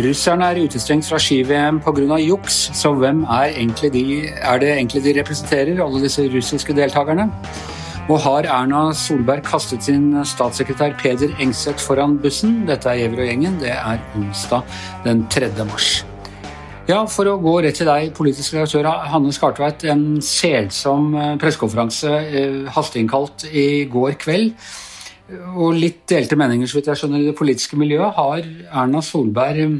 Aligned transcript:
Russerne 0.00 0.46
er 0.46 0.58
utestengt 0.62 1.04
fra 1.04 1.18
ski-VM 1.18 1.80
pga. 1.82 2.16
juks, 2.22 2.70
så 2.78 2.92
hvem 2.94 3.24
er, 3.24 3.50
de, 3.92 4.28
er, 4.28 4.58
det 4.58 4.70
egentlig 4.70 5.04
de 5.04 5.20
representerer, 5.20 5.84
alle 5.84 6.02
disse 6.02 6.30
russiske 6.36 6.72
deltakerne? 6.72 7.30
Og 8.08 8.20
har 8.20 8.46
Erna 8.46 8.92
Solberg 8.94 9.42
kastet 9.42 9.84
sin 9.84 10.24
statssekretær 10.24 10.94
Peder 10.98 11.34
Engseth 11.40 11.82
foran 11.82 12.18
bussen? 12.18 12.66
Dette 12.66 12.88
er 12.88 12.94
Gjever 13.02 13.20
og 13.20 13.26
gjengen. 13.26 13.58
Det 13.60 13.70
er 13.70 13.98
onsdag 14.16 14.62
den 15.04 15.26
3. 15.30 15.50
mars. 15.64 16.09
Ja, 16.90 17.04
For 17.06 17.28
å 17.30 17.36
gå 17.38 17.52
rett 17.62 17.76
til 17.78 17.86
deg, 17.86 18.08
politisk 18.16 18.56
redaktør 18.56 18.88
Hanne 19.12 19.30
Skartveit. 19.30 19.84
En 19.92 20.16
selsom 20.26 21.12
eh, 21.14 21.36
pressekonferanse 21.38 22.14
eh, 22.24 22.56
hasteinnkalt 22.74 23.44
i 23.46 23.84
går 23.90 24.16
kveld. 24.18 24.56
Og 25.52 25.76
litt 25.76 26.00
delte 26.10 26.38
meninger, 26.40 26.66
så 26.66 26.80
vidt 26.80 26.88
jeg 26.90 26.98
skjønner, 26.98 27.22
i 27.22 27.28
det 27.28 27.36
politiske 27.38 27.78
miljøet. 27.78 28.16
Har 28.16 28.42
Erna 28.82 29.04
Solberg 29.06 29.60
eh, 29.68 29.76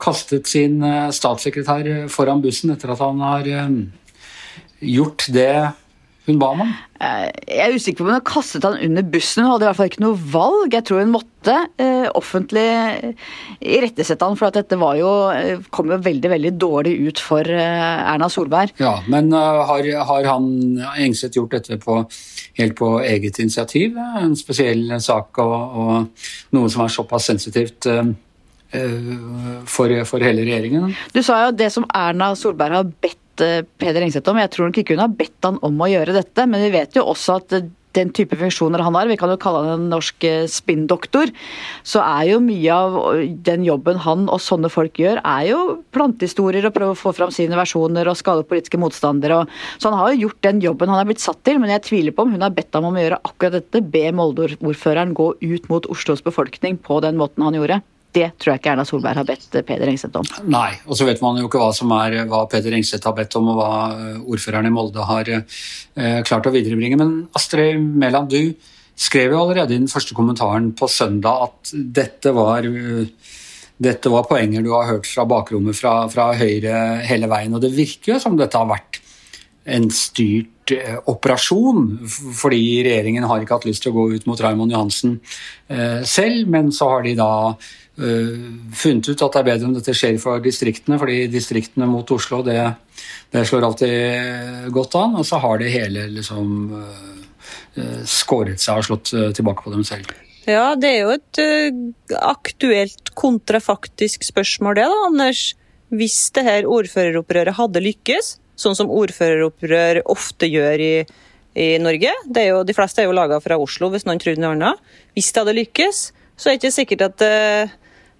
kastet 0.00 0.48
sin 0.48 0.80
statssekretær 1.12 2.06
foran 2.08 2.40
bussen 2.40 2.72
etter 2.72 2.94
at 2.94 3.02
han 3.04 3.20
har 3.20 3.50
gjort 4.80 5.26
det 5.34 5.52
hun 6.28 6.38
ba 6.40 6.50
om? 6.52 6.60
Jeg 7.00 7.60
er 7.64 7.74
usikker 7.74 8.04
på 8.04 8.10
om 8.10 8.12
hun 8.12 8.24
kastet 8.28 8.64
han 8.66 8.76
under 8.84 9.06
bussen. 9.08 9.42
Hun 9.42 9.54
hadde 9.54 9.64
i 9.64 9.68
hvert 9.70 9.78
fall 9.78 9.90
ikke 9.90 10.02
noe 10.04 10.18
valg. 10.34 10.74
Jeg 10.76 10.84
tror 10.86 11.00
hun 11.00 11.14
måtte 11.14 11.54
uh, 11.80 12.08
offentlig 12.18 12.66
irettesette 13.64 14.26
han, 14.28 14.36
for 14.38 14.50
at 14.50 14.58
dette 14.60 14.78
var 14.80 14.98
jo, 15.00 15.10
kom 15.72 15.92
jo 15.92 16.00
veldig 16.04 16.32
veldig 16.34 16.52
dårlig 16.60 16.94
ut 17.08 17.22
for 17.24 17.48
Erna 17.48 18.28
Solberg. 18.32 18.74
Ja, 18.82 18.98
Men 19.10 19.32
har, 19.32 19.88
har, 20.10 20.28
han 20.28 20.50
Engseth 21.00 21.40
gjort 21.40 21.56
dette 21.56 21.80
på, 21.80 22.02
helt 22.60 22.76
på 22.78 22.92
eget 23.00 23.40
initiativ? 23.40 23.96
En 24.20 24.36
spesiell 24.38 24.92
sak 25.00 25.40
og, 25.42 25.56
og 25.56 26.56
noe 26.56 26.72
som 26.72 26.84
er 26.84 26.92
såpass 26.92 27.30
sensitivt? 27.32 27.88
For, 28.70 29.90
for 30.06 30.22
hele 30.22 30.44
regjeringen? 30.46 30.92
Du 31.10 31.24
sa 31.26 31.40
jo 31.48 31.56
det 31.58 31.72
som 31.74 31.88
Erna 31.90 32.28
Solberg 32.38 32.76
har 32.76 32.92
bedt 33.02 33.19
Peder 33.80 34.06
Engseth 34.06 34.30
om. 34.30 34.40
Jeg 34.40 34.52
tror 34.54 34.68
nok 34.68 34.80
ikke 34.80 34.96
hun 34.96 35.04
har 35.04 35.18
bedt 35.18 35.46
han 35.46 35.60
om 35.66 35.80
å 35.80 35.90
gjøre 35.90 36.16
dette, 36.16 36.46
men 36.46 36.64
vi 36.66 36.72
vet 36.74 36.98
jo 36.98 37.06
også 37.10 37.40
at 37.40 37.60
den 37.96 38.12
type 38.14 38.36
funksjoner 38.38 38.82
han 38.84 38.94
har, 38.94 39.08
vi 39.10 39.18
kan 39.18 39.30
jo 39.32 39.38
kalle 39.40 39.64
han 39.64 39.72
en 39.74 39.88
norsk 39.90 40.26
eh, 40.28 40.46
spinndoktor, 40.50 41.32
så 41.86 42.02
er 42.04 42.30
jo 42.32 42.40
mye 42.44 42.74
av 42.74 42.98
den 43.46 43.64
jobben 43.66 44.00
han 44.04 44.28
og 44.30 44.42
sånne 44.44 44.70
folk 44.72 45.00
gjør, 45.00 45.22
er 45.26 45.48
jo 45.50 45.60
plantehistorier 45.94 46.68
og 46.68 46.74
prøve 46.76 46.94
å 46.94 47.00
få 47.00 47.14
fram 47.16 47.34
sine 47.34 47.58
versjoner 47.58 48.10
og 48.10 48.18
skade 48.20 48.46
politiske 48.48 48.80
motstandere. 48.80 49.42
så 49.78 49.90
han 49.90 49.98
har 49.98 50.12
jo 50.12 50.26
gjort 50.26 50.42
den 50.46 50.62
jobben 50.62 50.92
han 50.92 51.02
er 51.02 51.08
blitt 51.10 51.24
satt 51.24 51.42
til, 51.46 51.58
men 51.62 51.72
jeg 51.74 51.86
tviler 51.88 52.14
på 52.14 52.26
om 52.26 52.34
hun 52.36 52.46
har 52.46 52.54
bedt 52.54 52.74
ham 52.76 52.88
om 52.88 52.98
å 52.98 53.04
gjøre 53.04 53.22
akkurat 53.24 53.58
dette, 53.58 53.82
be 53.82 54.06
Molde-ordføreren 54.14 55.14
gå 55.16 55.32
ut 55.40 55.70
mot 55.72 55.86
Oslos 55.90 56.22
befolkning 56.22 56.78
på 56.78 57.00
den 57.04 57.18
måten 57.18 57.46
han 57.46 57.58
gjorde. 57.58 57.80
Det 58.10 58.26
tror 58.42 58.54
jeg 58.54 58.60
ikke 58.60 58.72
Erna 58.72 58.84
Solberg 58.86 59.20
har 59.20 59.26
bedt 59.26 59.54
Peder 59.66 59.90
Engseth 59.90 60.18
om. 60.18 60.26
Nei, 60.50 60.72
og 60.90 60.98
så 60.98 61.06
vet 61.06 61.20
man 61.22 61.38
jo 61.38 61.46
ikke 61.46 61.60
hva 61.62 61.70
som 61.76 61.92
er 61.94 62.16
hva 62.30 62.42
Peder 62.50 62.74
Engseth 62.74 63.06
har 63.06 63.14
bedt 63.14 63.36
om, 63.38 63.52
og 63.52 63.60
hva 63.60 63.72
ordføreren 64.24 64.66
i 64.66 64.72
Molde 64.74 65.04
har 65.06 65.30
eh, 65.30 66.20
klart 66.26 66.48
å 66.50 66.54
viderebringe. 66.54 66.98
Men 66.98 67.12
Astrid 67.38 67.78
Mæland, 67.78 68.34
du 68.34 68.98
skrev 69.00 69.36
jo 69.36 69.44
allerede 69.44 69.76
i 69.76 69.78
den 69.78 69.90
første 69.90 70.16
kommentaren 70.16 70.72
på 70.76 70.90
søndag 70.90 71.46
at 71.46 71.70
dette 72.00 72.34
var 72.36 72.66
dette 73.80 74.10
var 74.12 74.26
poenger 74.28 74.64
du 74.64 74.74
har 74.74 74.90
hørt 74.90 75.06
fra 75.08 75.24
bakrommet 75.24 75.78
fra, 75.78 76.02
fra 76.12 76.32
Høyre 76.36 77.00
hele 77.06 77.30
veien. 77.30 77.54
Og 77.56 77.62
det 77.62 77.70
virker 77.72 78.16
jo 78.16 78.18
som 78.20 78.34
dette 78.36 78.58
har 78.58 78.68
vært 78.68 78.98
en 79.70 79.86
styrt 79.94 80.74
eh, 80.74 80.98
operasjon, 81.08 81.86
fordi 82.08 82.82
regjeringen 82.88 83.28
har 83.28 83.44
ikke 83.44 83.60
hatt 83.60 83.68
lyst 83.68 83.86
til 83.86 83.94
å 83.94 84.00
gå 84.00 84.16
ut 84.16 84.26
mot 84.28 84.42
Raymond 84.42 84.74
Johansen 84.74 85.20
eh, 85.70 86.02
selv, 86.08 86.50
men 86.50 86.72
så 86.74 86.90
har 86.90 87.06
de 87.06 87.14
da 87.16 87.30
Eh, 87.54 87.79
funnet 88.00 89.10
ut 89.10 89.22
at 89.22 89.34
det 89.34 89.40
er 89.40 89.46
bedre 89.50 89.68
om 89.68 89.74
dette 89.76 89.94
skjer 89.96 90.16
for 90.22 90.42
distriktene, 90.42 90.98
fordi 91.00 91.26
distriktene 91.32 91.88
mot 91.90 92.08
Oslo 92.14 92.40
det, 92.46 92.58
det 93.34 93.44
slår 93.48 93.66
alltid 93.68 94.70
godt 94.74 94.96
an. 95.00 95.18
Og 95.20 95.28
så 95.28 95.40
har 95.42 95.60
det 95.60 95.72
hele 95.74 96.06
liksom 96.16 96.74
uh, 96.80 98.02
skåret 98.08 98.62
seg 98.62 98.80
og 98.80 98.88
slått 98.88 99.12
tilbake 99.36 99.66
på 99.66 99.74
dem 99.74 99.84
selv. 99.86 100.10
Ja, 100.48 100.72
det 100.80 100.90
er 100.90 101.00
jo 101.04 101.14
et 101.14 102.16
aktuelt 102.16 103.12
kontrafaktisk 103.18 104.24
spørsmål 104.26 104.80
det, 104.80 104.86
da, 104.88 105.02
Anders. 105.10 105.42
Hvis 105.90 106.30
det 106.34 106.46
her 106.46 106.68
ordføreropprøret 106.70 107.58
hadde 107.58 107.82
lykkes, 107.82 108.36
sånn 108.60 108.76
som 108.78 108.92
ordføreropprør 108.92 110.02
ofte 110.10 110.48
gjør 110.50 110.84
i, 110.84 110.94
i 111.58 111.68
Norge 111.82 112.12
jo, 112.46 112.62
De 112.66 112.76
fleste 112.76 113.02
er 113.02 113.08
jo 113.08 113.16
laga 113.16 113.40
fra 113.42 113.58
Oslo, 113.60 113.90
hvis 113.90 114.06
noen 114.06 114.20
tror 114.22 114.38
noe 114.38 114.54
annet. 114.54 114.90
Hvis 115.16 115.32
det 115.32 115.42
hadde 115.42 115.56
lykkes, 115.58 116.02
så 116.38 116.48
er 116.48 116.56
det 116.56 116.60
ikke 116.60 116.76
sikkert 116.76 117.06
at 117.08 117.24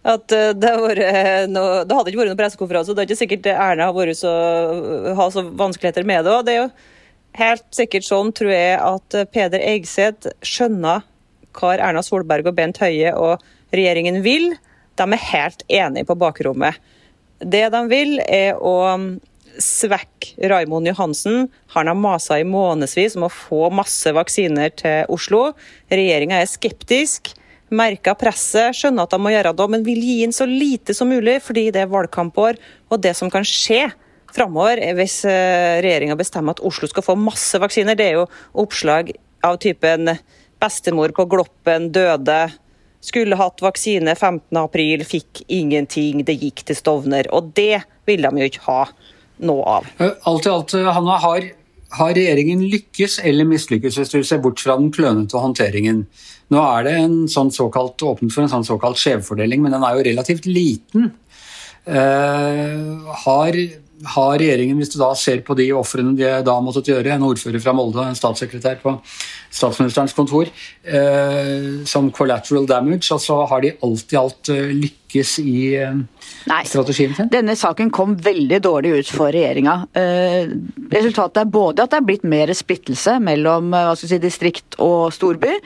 at 0.09 0.33
eh, 0.33 0.53
det, 0.57 0.71
vært 0.81 1.03
eh, 1.05 1.45
noe, 1.51 1.83
det 1.85 1.97
hadde 1.97 2.13
ikke 2.13 2.23
vært 2.23 2.33
noen 2.33 2.41
pressekonferanse. 2.41 2.95
Det 2.97 3.03
er 3.03 3.11
ikke 3.11 3.21
sikkert 3.21 3.51
Erna 3.53 3.91
har 3.93 4.13
så, 4.17 4.33
har 5.19 5.35
så 5.35 5.45
vanskeligheter 5.45 6.09
med 6.09 6.25
det. 6.25 6.35
Og 6.39 6.47
det 6.47 6.55
er 6.55 6.61
jo 6.63 6.71
helt 7.41 7.67
sikkert 7.77 8.09
sånn, 8.09 8.33
tror 8.37 8.53
jeg, 8.55 8.77
at 8.81 9.19
Peder 9.35 9.63
Eigseth 9.73 10.33
skjønner 10.47 11.05
hva 11.57 11.75
Erna 11.77 12.03
Solberg 12.07 12.49
og 12.49 12.57
Bent 12.57 12.81
Høie 12.81 13.13
og 13.19 13.43
regjeringen 13.75 14.23
vil. 14.25 14.55
De 14.99 15.07
er 15.07 15.27
helt 15.31 15.67
enige 15.69 16.09
på 16.09 16.17
bakrommet. 16.19 16.81
Det 17.41 17.67
de 17.73 17.83
vil, 17.91 18.19
er 18.25 18.57
å 18.57 18.77
svekke 19.61 20.49
Raimond 20.49 20.89
Johansen. 20.89 21.49
Han 21.75 21.91
har 21.91 21.99
masa 21.99 22.39
i 22.41 22.47
månedsvis 22.47 23.17
om 23.19 23.27
å 23.27 23.33
få 23.33 23.69
masse 23.75 24.13
vaksiner 24.17 24.73
til 24.81 25.13
Oslo. 25.13 25.51
Regjeringa 25.93 26.41
er 26.41 26.51
skeptisk 26.51 27.33
merker 27.71 28.17
presset, 28.19 28.77
skjønner 28.77 29.07
at 29.07 29.15
de 29.15 29.21
må 29.23 29.33
gjøre 29.33 29.55
det, 29.57 29.67
men 29.73 29.87
vil 29.87 30.03
gi 30.03 30.21
inn 30.25 30.35
så 30.35 30.47
lite 30.49 30.95
som 30.97 31.11
mulig 31.11 31.39
fordi 31.45 31.69
det 31.75 31.85
er 31.85 31.93
valgkampår. 31.93 32.59
Og 32.91 33.03
det 33.03 33.15
som 33.19 33.31
kan 33.33 33.47
skje 33.47 33.87
framover 34.35 34.81
hvis 34.99 35.23
eh, 35.29 35.81
regjeringa 35.83 36.17
bestemmer 36.19 36.57
at 36.57 36.65
Oslo 36.67 36.89
skal 36.91 37.07
få 37.07 37.17
masse 37.19 37.59
vaksiner, 37.63 37.99
det 37.99 38.11
er 38.11 38.19
jo 38.21 38.27
oppslag 38.63 39.13
av 39.47 39.59
typen 39.63 40.13
bestemor 40.61 41.15
på 41.17 41.27
Gloppen 41.31 41.89
døde. 41.95 42.43
Skulle 43.01 43.39
hatt 43.41 43.63
vaksine 43.65 44.13
15.4, 44.13 45.07
fikk 45.09 45.45
ingenting, 45.49 46.21
det 46.29 46.37
gikk 46.43 46.67
til 46.69 46.77
Stovner. 46.77 47.31
Og 47.33 47.55
det 47.57 47.81
vil 48.09 48.27
de 48.27 48.43
jo 48.43 48.51
ikke 48.51 48.67
ha 48.67 48.83
noe 49.49 49.79
av. 49.79 49.89
Eh, 49.99 50.13
alt 50.29 50.47
i 50.47 50.53
alt, 50.53 50.75
eh, 50.77 50.91
Hanna, 50.93 51.17
har, 51.23 51.47
har 51.97 52.13
regjeringen 52.15 52.63
lykkes 52.71 53.19
eller 53.27 53.49
mislykkes, 53.49 53.99
hvis 53.99 54.13
du 54.13 54.21
ser 54.27 54.43
bort 54.43 54.63
fra 54.63 54.77
den 54.79 54.93
klønete 54.95 55.41
håndteringen? 55.41 56.05
Nå 56.51 56.63
er 56.63 56.87
det 56.87 56.95
en 56.99 57.19
sånn 57.31 57.51
såkalt, 57.55 58.03
åpnet 58.03 58.35
for 58.35 58.45
en 58.45 58.53
sånn 58.53 58.67
såkalt 58.67 58.99
skjevfordeling, 59.01 59.63
men 59.63 59.75
den 59.75 59.87
er 59.87 59.97
jo 59.97 60.07
relativt 60.07 60.49
liten. 60.51 61.13
Uh, 61.87 63.07
har, 63.25 63.57
har, 64.15 64.35
regjeringen, 64.39 64.79
hvis 64.79 64.93
du 64.93 64.99
da 65.01 65.11
ser 65.19 65.41
på 65.47 65.57
de 65.59 65.71
ofrene 65.75 66.13
de 66.19 66.29
da 66.47 66.57
har 66.59 66.65
måttet 66.67 66.91
gjøre, 66.93 67.15
en 67.15 67.27
ordfører 67.27 67.63
fra 67.63 67.75
Molde, 67.75 68.05
en 68.05 68.19
statssekretær 68.19 68.79
på 68.83 68.97
statsministerens 69.51 70.15
kontor, 70.15 70.51
uh, 70.91 71.83
som 71.91 72.11
collateral 72.15 72.69
damage, 72.71 73.09
og 73.15 73.23
så 73.23 73.41
har 73.51 73.67
de 73.67 73.75
alt 73.87 74.15
i 74.15 74.21
alt 74.21 74.53
uh, 74.55 74.75
lykkes 74.85 75.39
i 75.43 75.61
Nei. 76.49 76.63
strategien 76.65 77.15
sin? 77.15 77.29
Denne 77.33 77.55
saken 77.59 77.91
kom 77.95 78.15
veldig 78.21 78.61
dårlig 78.65 78.93
ut 78.99 79.11
for 79.13 79.33
regjeringa. 79.35 79.75
Eh, 79.97 80.53
resultatet 80.93 81.43
er 81.43 81.53
både 81.53 81.85
at 81.85 81.93
det 81.93 82.01
er 82.01 82.07
blitt 82.09 82.27
mer 82.29 82.53
splittelse 82.57 83.19
mellom 83.23 83.75
eh, 83.77 83.93
si, 84.01 84.19
distrikt 84.23 84.79
og 84.83 85.13
storby, 85.15 85.57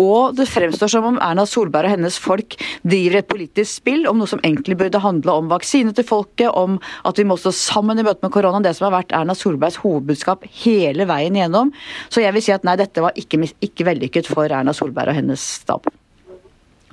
og 0.00 0.36
det 0.38 0.48
fremstår 0.50 0.92
som 0.92 1.08
om 1.12 1.20
Erna 1.22 1.46
Solberg 1.48 1.90
og 1.90 1.96
hennes 1.96 2.18
folk 2.22 2.56
driver 2.82 3.20
et 3.20 3.30
politisk 3.30 3.82
spill 3.82 4.06
om 4.10 4.20
noe 4.20 4.30
som 4.30 4.42
egentlig 4.42 4.78
burde 4.80 5.02
handle 5.02 5.36
om 5.42 5.50
vaksine 5.52 5.94
til 5.96 6.06
folket, 6.08 6.48
om 6.48 6.78
at 7.08 7.20
vi 7.20 7.28
må 7.28 7.38
stå 7.40 7.54
sammen 7.56 8.00
i 8.00 8.06
møte 8.06 8.24
med 8.24 8.34
korona, 8.34 8.62
det 8.64 8.74
som 8.78 8.88
har 8.88 8.98
vært 9.00 9.16
Erna 9.16 9.36
Solbergs 9.38 9.80
hovedbudskap 9.84 10.46
hele 10.64 11.06
veien 11.10 11.36
igjennom. 11.38 11.72
Så 12.08 12.24
jeg 12.24 12.34
vil 12.36 12.44
si 12.44 12.54
at 12.54 12.66
nei, 12.66 12.78
dette 12.80 13.04
var 13.04 13.16
ikke, 13.18 13.44
ikke 13.64 13.88
vellykket 13.92 14.30
for 14.30 14.48
Erna 14.48 14.74
Solberg 14.76 15.12
og 15.12 15.20
hennes 15.20 15.50
stab. 15.62 15.92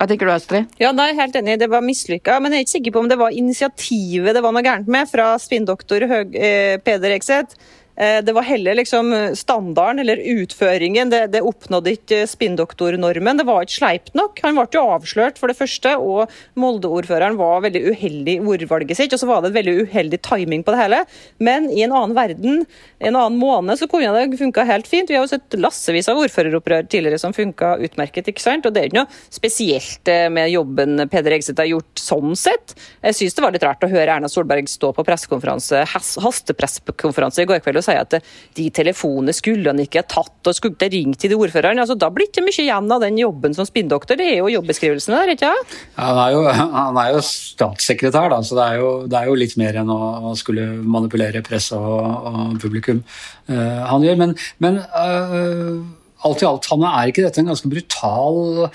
Hva 0.00 0.06
tenker 0.08 0.30
du, 0.30 0.32
Astrid? 0.32 0.70
Ja, 0.80 0.94
nei, 0.96 1.10
Helt 1.18 1.34
enig, 1.36 1.58
det 1.60 1.66
var 1.68 1.84
mislykka. 1.84 2.38
Men 2.40 2.54
jeg 2.54 2.62
er 2.62 2.64
ikke 2.64 2.72
sikker 2.72 2.94
på 2.94 3.00
om 3.02 3.08
det 3.10 3.18
var 3.20 3.34
initiativet 3.36 4.32
det 4.32 4.40
var 4.40 4.54
noe 4.56 4.64
gærent 4.64 4.88
med 4.88 5.10
fra 5.10 5.34
spinndoktor 5.36 6.06
eh, 6.08 6.78
Peder 6.80 7.12
Ekseth. 7.18 7.58
Eh, 8.00 8.22
det 8.24 8.32
var 8.32 8.46
heller 8.48 8.78
liksom 8.78 9.12
standarden 9.36 9.98
eller 9.98 10.16
utføringen. 10.16 11.10
Det, 11.12 11.26
det 11.34 11.42
oppnådde 11.44 11.92
ikke 11.98 12.22
spinndoktornormen. 12.30 13.36
Det 13.36 13.44
var 13.48 13.66
ikke 13.66 13.76
sleipt 13.76 14.14
nok. 14.16 14.40
Han 14.46 14.56
ble 14.56 14.66
jo 14.72 14.84
avslørt, 14.94 15.40
for 15.40 15.52
det 15.52 15.58
første, 15.58 15.92
og 16.00 16.30
Molde-ordføreren 16.60 17.36
var 17.36 17.66
veldig 17.66 17.82
uheldig 17.92 18.38
i 18.38 18.44
ordvalget 18.54 18.96
sitt. 18.96 19.12
Og 19.12 19.20
så 19.20 19.28
var 19.28 19.44
det 19.44 19.52
veldig 19.52 19.74
uheldig 19.84 20.20
timing 20.24 20.64
på 20.64 20.72
det 20.72 20.80
hele. 20.80 21.02
Men 21.44 21.68
i 21.68 21.84
en 21.84 21.92
annen 21.92 22.16
verden, 22.16 22.64
en 23.00 23.18
annen 23.18 23.36
måned, 23.40 23.76
så 23.76 23.88
kunne 23.90 24.14
det 24.16 24.40
funka 24.40 24.64
helt 24.68 24.88
fint. 24.88 25.10
Vi 25.10 25.18
har 25.18 25.26
jo 25.26 25.34
sett 25.34 25.58
lassevis 25.60 26.08
av 26.08 26.22
ordføreropprør 26.24 26.88
tidligere 26.88 27.20
som 27.20 27.36
funka 27.36 27.74
utmerket, 27.84 28.32
ikke 28.32 28.46
sant. 28.46 28.64
Og 28.64 28.72
det 28.72 28.84
er 28.84 28.90
ikke 28.90 29.02
noe 29.02 29.20
spesielt 29.28 30.08
eh, 30.08 30.30
med 30.32 30.48
jobben 30.54 31.04
Peder 31.12 31.36
Egseth 31.36 31.60
har 31.60 31.68
gjort 31.68 32.00
sånn 32.00 32.32
sett. 32.38 32.72
Jeg 33.04 33.20
syns 33.20 33.36
det 33.36 33.44
var 33.44 33.52
litt 33.52 33.68
rart 33.68 33.84
å 33.84 33.92
høre 33.92 34.16
Erna 34.16 34.32
Solberg 34.32 34.72
stå 34.72 34.94
på 34.96 35.04
pressekonferanse, 35.04 35.84
hastepressekonferanse 36.24 37.44
i 37.44 37.48
går 37.50 37.60
kveld 37.60 37.82
og 37.82 37.89
sier 37.90 38.02
at 38.06 38.16
de 38.56 38.68
telefonene 38.74 39.34
skulle 39.36 39.72
han 39.72 39.82
ikke 39.82 40.04
ha 40.04 40.08
tatt, 40.08 40.38
og 40.46 40.56
skulle 40.56 40.78
ikke 40.78 40.90
ringt 40.94 41.20
til 41.22 41.36
ordføreren. 41.36 41.82
Altså, 41.82 41.98
da 41.98 42.10
blir 42.14 42.28
det 42.28 42.34
ikke 42.34 42.46
mye 42.46 42.64
igjen 42.64 42.96
av 42.96 43.04
den 43.04 43.20
jobben 43.20 43.56
som 43.56 43.68
spinndoktor. 43.68 44.18
Det 44.20 44.30
er 44.30 44.40
jo 44.40 44.50
jobbeskrivelsen 44.56 45.16
der, 45.18 45.34
ikke 45.34 45.52
sant? 45.52 45.78
Han, 45.98 46.22
er 46.24 46.34
jo, 46.36 46.42
han 46.78 47.00
er 47.04 47.14
jo 47.16 47.22
statssekretær, 47.26 48.32
da, 48.32 48.42
så 48.46 48.58
det 48.58 48.66
er, 48.66 48.80
jo, 48.80 48.90
det 49.10 49.20
er 49.20 49.30
jo 49.30 49.38
litt 49.38 49.56
mer 49.60 49.80
enn 49.82 49.94
å 49.94 50.34
skulle 50.38 50.66
manipulere 50.80 51.44
presse 51.46 51.76
og, 51.76 52.28
og 52.30 52.60
publikum 52.62 53.02
uh, 53.50 53.80
han 53.90 54.06
gjør. 54.06 54.20
Men, 54.20 54.36
men 54.62 54.82
uh, 54.94 55.80
alt 56.26 56.42
i 56.42 56.48
alt, 56.48 56.68
han 56.72 56.84
er 56.84 57.10
ikke 57.10 57.24
dette 57.24 57.40
en 57.42 57.50
ganske 57.50 57.70
brutal 57.70 58.66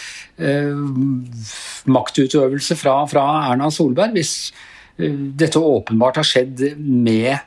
eh, 0.41 0.85
maktutøvelse 1.91 2.77
fra, 2.79 2.97
fra, 3.09 3.25
Erna 3.51 3.69
Solberg? 3.73 4.15
Hvis 4.17 4.33
eh, 4.97 5.13
dette 5.13 5.61
åpenbart 5.61 6.21
har 6.21 6.27
skjedd 6.27 6.63
med 6.79 7.35
eh, 7.35 7.43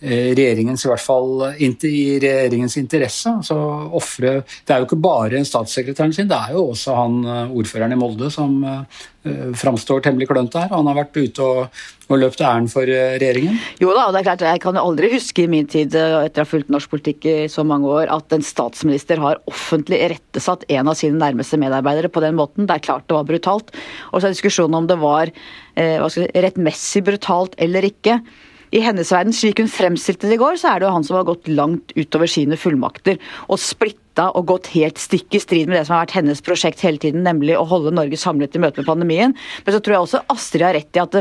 regjeringens 0.00 0.84
i 0.84 0.90
hvert 0.90 1.00
fall 1.00 1.46
i 1.56 2.18
regjeringens 2.20 2.76
interesse. 2.76 3.30
altså 3.30 3.56
offre, 3.96 4.42
Det 4.66 4.74
er 4.74 4.78
jo 4.78 4.88
ikke 4.88 5.00
bare 5.00 5.44
statssekretæren 5.44 6.12
sin, 6.12 6.28
det 6.28 6.36
er 6.36 6.52
jo 6.52 6.70
også 6.72 6.94
han 6.94 7.24
eh, 7.24 7.56
ordføreren 7.56 7.92
i 7.92 7.96
Molde 7.96 8.30
som 8.30 8.62
uh, 8.64 8.84
framstår 9.56 10.02
temmelig 10.04 10.28
klønete 10.28 10.60
her. 10.60 10.72
Han 10.74 10.86
har 10.86 10.98
vært 11.00 11.16
ute 11.16 11.42
og, 11.42 11.82
og 12.06 12.20
løpt 12.20 12.42
æren 12.44 12.68
for 12.70 12.88
eh, 12.88 13.16
regjeringen? 13.18 13.58
Jo 13.82 13.92
da, 13.96 14.06
det 14.12 14.20
er 14.20 14.26
klart. 14.28 14.44
Jeg 14.46 14.62
kan 14.62 14.78
aldri 14.80 15.10
huske 15.14 15.44
i 15.44 15.50
min 15.50 15.68
tid 15.70 15.96
eh, 15.98 16.16
etter 16.26 16.42
å 16.42 16.46
ha 16.46 16.50
fulgt 16.50 16.72
norsk 16.72 16.92
politikk 16.92 17.26
i 17.26 17.36
så 17.52 17.64
mange 17.66 17.90
år, 17.90 18.10
at 18.12 18.36
en 18.36 18.44
statsminister 18.46 19.20
har 19.22 19.40
offentlig 19.50 20.02
rettesatt 20.14 20.66
en 20.68 20.92
av 20.92 20.98
sine 20.98 21.18
nærmeste 21.20 21.58
medarbeidere 21.60 22.12
på 22.12 22.22
den 22.24 22.36
måten. 22.38 22.68
Det 22.68 22.76
er 22.76 22.86
klart 22.86 23.08
det 23.08 23.18
var 23.18 23.28
brutalt. 23.28 23.72
Og 24.12 24.20
så 24.20 24.28
er 24.28 24.36
diskusjonen 24.36 24.82
om 24.82 24.90
det 24.90 24.98
var 25.00 25.32
eh, 25.32 26.04
si, 26.12 26.28
rettmessig 26.36 27.04
brutalt 27.06 27.56
eller 27.62 27.88
ikke. 27.88 28.20
I 28.74 28.82
hennes 28.82 29.12
verden, 29.14 29.34
slik 29.36 29.60
hun 29.62 29.70
fremstilte 29.70 30.26
det 30.26 30.38
i 30.38 30.40
går, 30.40 30.58
så 30.60 30.72
er 30.72 30.80
det 30.80 30.88
jo 30.88 30.94
han 30.96 31.06
som 31.06 31.18
har 31.18 31.28
gått 31.28 31.50
langt 31.50 31.94
utover 31.94 32.30
sine 32.30 32.58
fullmakter 32.58 33.20
og 33.46 33.60
splitta 33.62 34.30
og 34.34 34.48
gått 34.50 34.72
helt 34.74 34.98
stikk 34.98 35.36
i 35.36 35.42
strid 35.42 35.70
med 35.70 35.78
det 35.78 35.84
som 35.86 35.96
har 35.96 36.06
vært 36.06 36.16
hennes 36.18 36.42
prosjekt 36.44 36.82
hele 36.84 37.00
tiden, 37.02 37.22
nemlig 37.26 37.54
å 37.58 37.66
holde 37.68 37.94
Norge 37.94 38.18
samlet 38.18 38.56
i 38.56 38.62
møte 38.62 38.82
med 38.82 38.88
pandemien. 38.88 39.36
Men 39.66 39.76
så 39.76 39.82
tror 39.82 39.96
jeg 39.96 40.08
også 40.08 40.24
Astrid 40.34 40.66
har 40.66 40.76
rett 40.78 40.98
i 40.98 41.04
at 41.04 41.20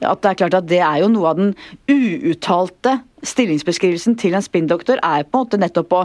at 0.00 0.22
det 0.22 0.30
er 0.30 0.38
klart 0.42 0.56
at 0.58 0.68
det 0.70 0.80
er 0.82 1.02
jo 1.02 1.10
noe 1.12 1.32
av 1.32 1.40
den 1.40 1.52
uuttalte 1.90 2.98
stillingsbeskrivelsen 3.24 4.16
til 4.20 4.36
en 4.36 4.44
spinndoktor 4.44 5.00
er 5.00 5.24
på 5.24 5.38
en 5.38 5.46
måte 5.46 5.60
nettopp 5.60 5.94
å 5.96 6.02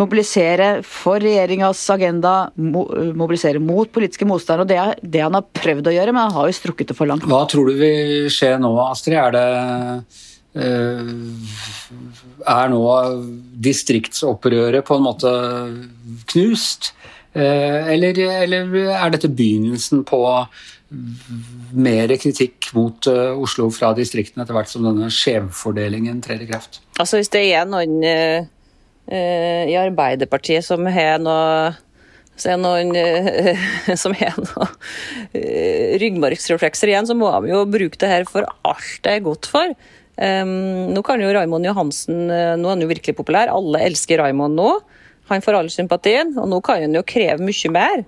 mobilisere 0.00 0.68
for 0.86 1.20
regjeringas 1.22 1.82
agenda, 1.92 2.34
mobilisere 2.56 3.60
mot 3.60 3.90
politiske 3.92 4.28
motstandere. 4.28 4.64
og 4.64 4.70
Det 4.70 4.80
er 4.80 5.12
det 5.16 5.24
han 5.26 5.36
har 5.36 5.48
prøvd 5.60 5.90
å 5.90 5.96
gjøre, 5.96 6.14
men 6.14 6.26
han 6.26 6.36
har 6.38 6.48
jo 6.48 6.56
strukket 6.56 6.92
det 6.92 6.98
for 6.98 7.10
langt. 7.10 7.26
Hva 7.28 7.44
tror 7.50 7.68
du 7.68 7.76
vil 7.80 8.30
skje 8.32 8.54
nå, 8.62 8.72
Astrid? 8.86 9.18
Er 9.20 9.36
det 9.36 9.46
eh, 10.64 11.14
er 12.54 12.72
nå 12.72 12.82
distriktsopprøret 13.68 14.86
på 14.86 14.98
en 14.98 15.08
måte 15.10 15.32
knust? 16.32 16.94
Eh, 17.34 17.92
eller, 17.94 18.18
eller 18.44 18.74
er 18.94 19.14
dette 19.14 19.30
begynnelsen 19.32 20.04
på 20.06 20.22
mer 21.74 22.12
kritikk 22.20 22.68
mot 22.76 23.08
uh, 23.10 23.34
Oslo 23.40 23.66
fra 23.74 23.90
distriktene 23.96 24.44
etter 24.44 24.54
hvert 24.54 24.70
som 24.70 24.84
denne 24.86 25.08
skjevfordelingen 25.12 26.20
trer 26.22 26.44
i 26.44 26.48
kraft? 26.48 26.78
Altså 27.00 27.18
Hvis 27.18 27.32
det 27.34 27.42
er 27.56 27.66
noen 27.66 27.96
uh, 28.04 28.46
uh, 29.10 29.64
i 29.66 29.74
Arbeiderpartiet 29.80 30.66
som 30.66 30.86
har 30.86 31.18
noe 31.22 31.74
så 32.34 32.50
er 32.50 32.58
noen 32.58 32.90
som 34.02 34.14
har 34.18 34.34
noe 34.42 34.64
ryggmargsreflekser 36.02 36.90
igjen, 36.90 37.06
så 37.06 37.14
må 37.14 37.28
de 37.30 37.52
jo 37.52 37.60
bruke 37.70 37.98
det 38.02 38.10
her 38.10 38.24
for 38.26 38.46
alt 38.66 38.96
det 39.06 39.12
er 39.12 39.22
godt 39.22 39.46
for. 39.50 39.70
Um, 40.18 40.90
nå 40.94 41.02
kan 41.06 41.22
jo 41.22 41.30
Raimond 41.34 41.66
Johansen 41.66 42.26
Nå 42.26 42.66
er 42.66 42.68
han 42.72 42.82
jo 42.82 42.90
virkelig 42.90 43.14
populær. 43.18 43.50
Alle 43.54 43.84
elsker 43.86 44.18
Raimond 44.22 44.58
nå. 44.58 44.72
Han 45.30 45.44
får 45.44 45.58
all 45.58 45.70
sympatien, 45.72 46.34
og 46.38 46.48
nå 46.52 46.60
kan 46.64 46.82
han 46.84 46.96
jo 46.96 47.04
kreve 47.06 47.44
mye 47.44 47.70
mer. 47.72 48.04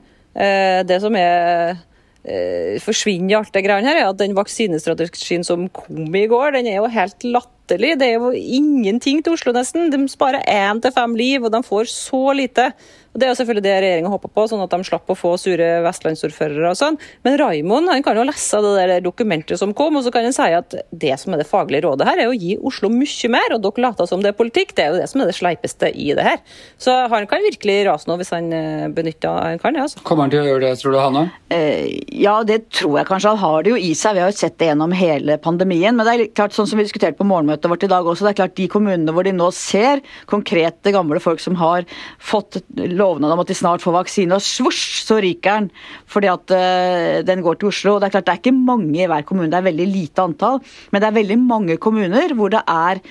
det 0.84 0.98
som 1.00 1.14
er 1.16 1.78
eh, 2.26 2.76
forsvinner 2.82 3.32
i 3.32 3.38
alt 3.38 3.52
det 3.54 3.64
greiene 3.66 3.90
her, 3.90 4.00
er 4.02 4.10
at 4.10 4.20
den 4.20 4.36
vaksinestrategien 4.36 5.46
som 5.46 5.68
kom 5.72 6.14
i 6.14 6.26
går, 6.30 6.56
den 6.56 6.68
er 6.70 6.80
jo 6.80 6.90
helt 6.92 7.26
latterlig. 7.26 7.94
Det 8.00 8.10
er 8.10 8.18
jo 8.18 8.32
ingenting 8.34 9.22
til 9.24 9.36
Oslo, 9.36 9.54
nesten. 9.56 9.90
De 9.92 10.00
sparer 10.10 10.44
én 10.50 10.82
til 10.82 10.94
fem 10.94 11.16
liv, 11.18 11.44
og 11.44 11.54
de 11.54 11.62
får 11.66 11.90
så 11.92 12.22
lite. 12.36 12.70
Og 13.16 13.20
Det 13.20 13.24
er 13.24 13.30
jo 13.32 13.36
selvfølgelig 13.38 13.64
det 13.64 13.74
regjeringa 13.80 14.10
håper 14.12 14.28
på, 14.36 14.42
sånn 14.50 14.60
at 14.60 14.74
de 14.74 14.84
slapp 14.84 15.08
å 15.08 15.14
få 15.16 15.30
sure 15.40 15.66
vestlandsordførere 15.86 16.68
og 16.68 16.76
sånn. 16.76 16.98
Men 17.24 17.38
Raimond 17.40 17.88
han 17.88 18.04
kan 18.04 18.18
jo 18.20 18.26
lese 18.28 18.60
det 18.60 18.74
der 18.76 19.00
dokumentet 19.00 19.56
som 19.56 19.72
kom, 19.72 19.96
og 19.96 20.04
så 20.04 20.12
kan 20.12 20.26
han 20.28 20.36
si 20.36 20.50
at 20.52 20.76
det 20.92 21.14
som 21.22 21.32
er 21.32 21.40
det 21.40 21.46
faglige 21.48 21.86
rådet 21.86 22.04
her, 22.04 22.20
er 22.20 22.28
å 22.28 22.36
gi 22.36 22.58
Oslo 22.60 22.90
mye 22.92 23.30
mer, 23.32 23.54
og 23.56 23.62
dere 23.64 23.86
later 23.86 24.10
som 24.10 24.20
det 24.20 24.34
er 24.34 24.36
politikk. 24.36 24.74
Det 24.76 24.84
er 24.84 24.92
jo 24.92 25.00
det 25.00 25.08
som 25.08 25.24
er 25.24 25.30
det 25.30 25.36
sleipeste 25.38 25.88
i 25.96 26.10
det 26.18 26.26
her. 26.26 26.42
Så 26.76 26.92
han 26.92 27.24
kan 27.30 27.46
virkelig 27.46 27.78
rase 27.88 28.10
nå 28.10 28.18
hvis 28.20 28.34
han 28.36 28.52
eh, 28.52 28.84
benytter 28.92 29.40
han 29.46 29.62
kan 29.64 29.72
det. 29.72 29.86
altså. 29.86 30.04
Kommer 30.04 30.26
han 30.26 30.34
til 30.36 30.42
å 30.42 30.50
gjøre 30.50 30.66
det, 30.66 30.74
tror 30.82 30.92
du, 30.92 31.00
Hanne? 31.00 31.24
Eh, 31.56 31.88
ja, 32.20 32.36
det 32.44 32.66
tror 32.68 32.98
jeg 33.00 33.08
kanskje. 33.08 33.32
Han 33.32 33.42
har 33.46 33.64
det 33.64 33.72
jo 33.72 33.80
i 33.80 33.94
seg. 33.96 34.18
Vi 34.18 34.24
har 34.26 34.32
jo 34.34 34.38
sett 34.42 34.58
det 34.60 34.68
gjennom 34.68 34.92
hele 34.92 35.38
pandemien. 35.40 35.96
Men 35.96 36.04
det 36.04 36.14
er 36.18 36.26
klart, 36.36 36.52
sånn 36.56 36.68
som 36.68 36.76
vi 36.76 36.84
diskuterte 36.84 37.16
på 37.16 37.28
morgenmøtet 37.32 37.72
vårt 37.72 37.88
i 37.88 37.92
dag 37.96 38.04
også, 38.04 38.28
det 38.28 38.34
er 38.34 38.40
klart 38.42 38.58
de 38.60 38.68
kommunene 38.76 39.16
hvor 39.16 39.24
de 39.24 39.32
nå 39.32 39.48
ser 39.56 40.04
konkrete 40.28 40.92
gamle 40.92 41.22
folk 41.24 41.40
som 41.40 41.56
har 41.56 41.88
fått 42.20 42.60
lov 42.76 43.05
lovnad 43.06 43.34
om 43.34 43.42
at 43.44 43.50
de 43.50 43.56
snart 43.56 43.84
får 43.84 43.96
vaksine, 44.00 44.36
og 44.36 44.44
svosj, 44.44 44.84
så 45.06 45.20
ryker 45.22 45.62
den 45.62 45.70
fordi 46.10 46.30
at 46.32 46.54
uh, 46.54 47.22
den 47.26 47.44
går 47.44 47.60
til 47.60 47.70
Oslo. 47.70 47.96
Og 47.96 48.02
Det 48.02 48.10
er 48.10 48.16
klart 48.18 48.28
det 48.28 48.34
er 48.34 48.42
ikke 48.42 48.56
mange 48.56 49.00
i 49.02 49.08
hver 49.10 49.26
kommune, 49.28 49.50
det 49.52 49.60
er 49.60 49.70
veldig 49.70 49.88
lite 49.92 50.26
antall, 50.26 50.60
men 50.90 51.02
det 51.02 51.08
er 51.08 51.18
veldig 51.20 51.40
mange 51.42 51.80
kommuner 51.82 52.36
hvor 52.36 52.52
det 52.52 52.62
er 52.66 53.02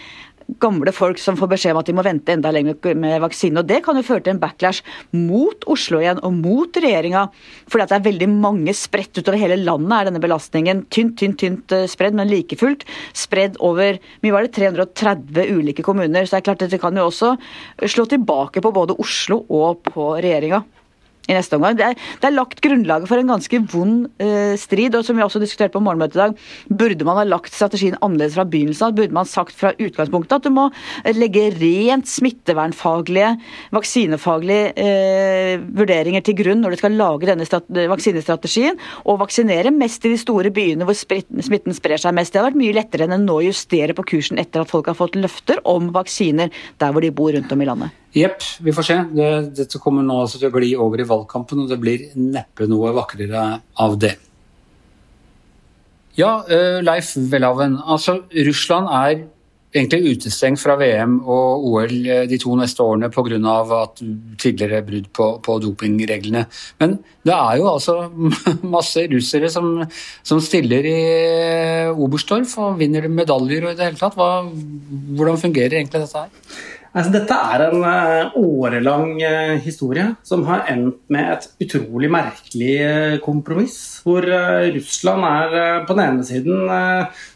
gamle 0.62 0.92
folk 0.96 1.20
som 1.22 1.38
får 1.40 1.50
beskjed 1.52 1.74
om 1.76 1.82
at 1.82 1.90
de 1.90 1.96
må 1.98 2.04
vente 2.06 2.34
enda 2.34 2.52
lenger 2.54 2.78
med 2.98 3.18
vaksine. 3.24 3.60
og 3.60 3.68
Det 3.70 3.82
kan 3.86 3.98
jo 3.98 4.06
føre 4.06 4.24
til 4.26 4.36
en 4.36 4.42
backlash 4.42 4.86
mot 5.16 5.66
Oslo 5.72 6.00
igjen, 6.02 6.22
og 6.24 6.34
mot 6.38 6.80
regjeringa. 6.82 7.28
Fordi 7.72 7.86
at 7.86 7.94
det 7.94 7.98
er 8.00 8.08
veldig 8.10 8.30
mange 8.32 8.76
spredt 8.78 9.18
utover 9.18 9.40
hele 9.42 9.58
landet 9.62 9.98
er 9.98 10.10
denne 10.10 10.24
belastningen. 10.24 10.86
Tynt, 10.94 11.18
tynt, 11.20 11.40
tynt 11.42 11.76
eh, 11.76 11.88
spredd, 11.92 12.18
men 12.18 12.30
like 12.32 12.58
fullt 12.60 12.86
spredd 13.16 13.60
over 13.64 14.00
mye 14.24 14.36
var 14.36 14.46
det 14.46 14.56
330 14.58 15.58
ulike 15.58 15.86
kommuner. 15.86 16.26
Så 16.26 16.38
det 16.38 16.44
er 16.44 16.48
klart 16.52 16.66
at 16.66 16.74
det 16.74 16.82
kan 16.84 16.96
jo 16.98 17.10
også 17.10 17.36
slå 17.86 18.08
tilbake 18.10 18.64
på 18.64 18.74
både 18.76 18.98
Oslo 19.02 19.44
og 19.50 19.84
på 19.90 20.14
regjeringa 20.20 20.64
i 21.28 21.36
neste 21.36 21.58
omgang. 21.58 21.78
Det 21.78 21.88
er, 21.90 21.98
det 22.22 22.30
er, 22.30 22.36
lagt 22.36 22.62
grunnlaget 22.64 23.10
for 23.10 23.22
en 23.22 23.32
ganske 23.34 23.62
vond 23.72 24.06
eh, 24.22 24.54
strid. 24.60 24.96
og 24.98 25.06
Som 25.08 25.18
vi 25.18 25.26
også 25.26 25.42
diskuterte 25.42 25.76
på 25.76 25.84
morgenmøtet 25.84 26.18
i 26.18 26.22
dag, 26.22 26.36
burde 26.82 27.08
man 27.08 27.20
ha 27.20 27.26
lagt 27.28 27.54
strategien 27.56 27.98
annerledes 28.02 28.38
fra 28.38 28.46
begynnelsen 28.50 28.90
av? 28.90 28.96
Burde 28.98 29.18
man 29.18 29.30
sagt 29.30 29.56
fra 29.58 29.74
utgangspunktet 29.74 30.38
at 30.38 30.46
du 30.46 30.54
må 30.54 30.68
legge 31.16 31.48
rent 31.58 32.10
smittevernfaglige, 32.10 33.34
vaksinefaglige 33.76 34.74
eh, 34.82 35.66
vurderinger 35.76 36.26
til 36.26 36.38
grunn 36.42 36.64
når 36.64 36.76
du 36.76 36.82
skal 36.84 37.00
lage 37.00 37.30
denne 37.30 37.88
vaksinestrategien, 37.92 38.80
og 39.06 39.22
vaksinere 39.24 39.74
mest 39.74 40.06
i 40.06 40.14
de 40.14 40.22
store 40.22 40.54
byene 40.54 40.88
hvor 40.88 40.98
smitten 40.98 41.76
sprer 41.76 42.02
seg 42.02 42.16
mest. 42.18 42.34
Det 42.34 42.42
har 42.42 42.50
vært 42.52 42.62
mye 42.62 42.76
lettere 42.76 43.08
enn 43.08 43.18
å 43.18 43.22
nå 43.24 43.42
justere 43.48 43.96
på 43.98 44.08
kursen 44.16 44.42
etter 44.42 44.64
at 44.64 44.72
folk 44.72 44.90
har 44.92 44.98
fått 44.98 45.18
løfter 45.20 45.62
om 45.66 45.92
vaksiner 45.96 46.54
der 46.82 46.94
hvor 46.94 47.06
de 47.06 47.14
bor 47.16 47.34
rundt 47.34 47.52
om 47.52 47.64
i 47.64 47.70
landet. 47.70 48.02
Jepp, 48.16 48.40
vi 48.64 48.72
får 48.72 48.86
se. 48.88 48.96
Det, 49.12 49.30
dette 49.58 49.80
kommer 49.84 50.06
nå 50.06 50.22
altså 50.24 50.40
til 50.40 50.48
å 50.48 50.56
gli 50.56 50.70
over 50.80 51.02
i 51.04 51.08
valgkampen, 51.16 51.64
og 51.64 51.72
det 51.72 51.80
blir 51.82 52.08
neppe 52.20 52.70
noe 52.70 52.94
vakrere 52.96 53.48
av 53.82 53.98
det. 54.00 54.16
Ja, 56.16 56.46
eh, 56.48 56.82
Leif 56.84 57.16
Welhaven. 57.18 57.80
Altså, 57.84 58.22
Russland 58.48 58.88
er 58.88 59.26
egentlig 59.76 60.16
utestengt 60.16 60.62
fra 60.62 60.78
VM 60.80 61.18
og 61.22 61.66
OL 61.68 61.96
eh, 62.08 62.22
de 62.30 62.38
to 62.40 62.56
neste 62.56 62.84
årene 62.84 63.10
pga. 63.12 63.82
tidligere 64.40 64.84
brudd 64.88 65.10
på, 65.12 65.28
på, 65.44 65.58
dopingreglene. 65.60 66.46
Men 66.80 66.98
det 67.26 67.34
er 67.34 67.58
jo 67.60 67.68
altså 67.74 67.98
masse 68.76 69.08
russere 69.12 69.50
som, 69.50 69.84
som 70.24 70.40
stiller 70.40 70.88
i 70.88 71.00
eh, 71.90 71.92
Oberstdorf 71.92 72.58
og 72.58 72.80
vinner 72.80 73.10
medaljer 73.10 73.66
og 73.66 73.74
i 73.74 73.76
det 73.76 73.90
hele 73.90 74.00
tatt. 74.00 74.16
Hva, 74.16 74.46
hvordan 75.18 75.42
fungerer 75.42 75.80
egentlig 75.82 76.06
dette 76.06 76.24
her? 76.24 76.64
Altså, 76.96 77.12
dette 77.12 77.36
er 77.36 77.62
en 77.66 77.82
uh, 77.84 78.36
årelang 78.40 79.18
uh, 79.20 79.56
historie 79.60 80.06
som 80.24 80.46
har 80.48 80.64
endt 80.72 81.02
med 81.12 81.28
et 81.34 81.48
utrolig 81.66 82.08
merkelig 82.14 82.76
uh, 82.88 83.16
kompromiss. 83.24 84.00
Hvor 84.06 84.24
Russland 84.24 85.26
er 85.28 85.84
på 85.88 85.96
den 85.98 86.04
ene 86.06 86.24
siden 86.24 86.70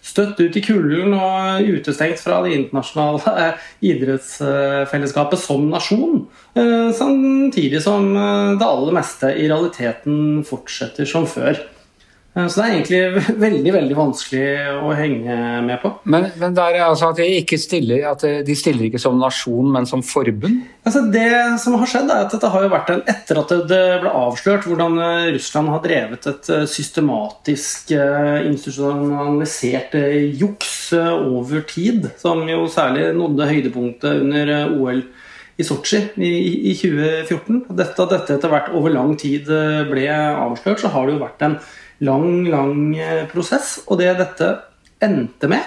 støtt 0.05 0.39
ut 0.39 0.55
i 0.55 0.61
kulden 0.63 1.15
og 1.17 1.65
utestengt 1.65 2.21
fra 2.21 2.37
det 2.45 2.53
internasjonale 2.55 3.49
idrettsfellesskapet 3.89 5.41
som 5.41 5.65
nasjon. 5.71 6.27
samtidig 6.53 7.81
som 7.81 8.13
det 8.13 8.67
aller 8.67 8.95
meste 8.95 9.33
i 9.33 9.49
realiteten 9.49 10.45
fortsetter 10.45 11.09
som 11.09 11.25
før. 11.27 11.57
Eh, 12.37 12.47
så 12.47 12.61
det 12.61 12.65
er 12.65 12.73
egentlig 12.75 12.99
veldig 13.45 13.71
veldig 13.73 13.95
vanskelig 13.97 14.43
å 14.85 14.93
henge 14.97 15.37
med 15.65 15.81
på. 15.81 15.91
Men, 16.09 16.27
men 16.39 16.57
det 16.57 16.65
er 16.65 16.83
altså 16.85 17.09
at 17.09 17.21
de 17.21 17.27
ikke 17.39 17.59
stiller 17.61 18.05
at 18.11 18.25
de 18.45 18.57
stiller 18.57 18.89
ikke 18.89 19.01
som 19.01 19.19
nasjon, 19.19 19.71
men 19.73 19.87
som 19.89 20.03
forbund? 20.05 20.61
Altså 20.87 21.03
det 21.13 21.29
som 21.61 21.77
har 21.79 21.89
skjedd 21.89 22.13
er 22.13 22.25
at 22.25 22.33
dette 22.33 22.51
har 22.53 22.65
jo 22.65 22.73
vært 22.73 22.91
en, 22.93 23.03
Etter 23.09 23.41
at 23.41 23.53
det 23.69 23.83
ble 24.03 24.11
avslørt 24.21 24.67
hvordan 24.69 24.99
eh, 25.05 25.31
Russland 25.35 25.73
har 25.73 25.83
drevet 25.85 26.29
et 26.29 26.51
eh, 26.53 26.67
systematisk 26.69 27.93
institusjonalisert 27.95 29.95
juks 30.39 30.75
over 30.93 31.63
tid, 31.69 32.09
som 32.19 32.41
jo 32.49 32.67
særlig 32.71 33.09
nådde 33.17 33.49
høydepunktet 33.49 34.21
under 34.23 34.51
OL 34.73 35.01
i 35.59 35.65
Sotsji 35.65 35.99
i, 36.23 36.31
i 36.71 36.73
2014 36.77 37.77
Dette 37.77 38.05
at 38.05 38.13
dette 38.13 38.37
etter 38.37 38.51
hvert 38.51 38.71
over 38.77 38.93
lang 38.93 39.15
tid 39.19 39.49
ble 39.89 40.05
avslørt, 40.09 40.81
så 40.81 40.91
har 40.93 41.07
det 41.07 41.17
jo 41.17 41.23
vært 41.23 41.45
en 41.45 41.57
lang, 42.05 42.45
lang 42.49 42.95
eh, 42.97 43.25
prosess. 43.31 43.79
Og 43.87 43.99
det 44.01 44.13
dette 44.19 44.53
endte 45.03 45.49
med, 45.51 45.65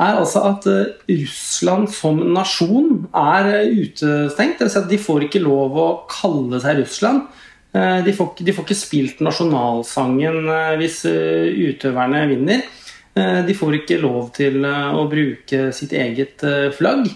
er 0.00 0.18
altså 0.18 0.44
at 0.48 0.68
eh, 0.70 0.92
Russland 1.22 1.90
som 1.92 2.20
nasjon 2.34 3.06
er 3.08 3.50
utestengt, 3.68 4.60
utestengt. 4.60 4.62
Dvs. 4.62 4.74
Si 4.74 4.82
at 4.82 4.92
de 4.92 5.00
får 5.00 5.26
ikke 5.28 5.44
lov 5.44 5.78
å 5.78 5.88
kalle 6.10 6.62
seg 6.62 6.82
Russland. 6.82 7.26
De 7.72 8.12
får, 8.12 8.34
de 8.44 8.52
får 8.52 8.66
ikke 8.66 8.76
spilt 8.76 9.20
nasjonalsangen 9.24 10.42
hvis 10.76 10.98
utøverne 11.08 12.26
vinner. 12.28 12.66
De 13.16 13.54
får 13.56 13.78
ikke 13.78 13.96
lov 14.02 14.26
til 14.36 14.58
å 14.68 15.06
bruke 15.08 15.70
sitt 15.72 15.94
eget 15.96 16.44
flagg. 16.76 17.08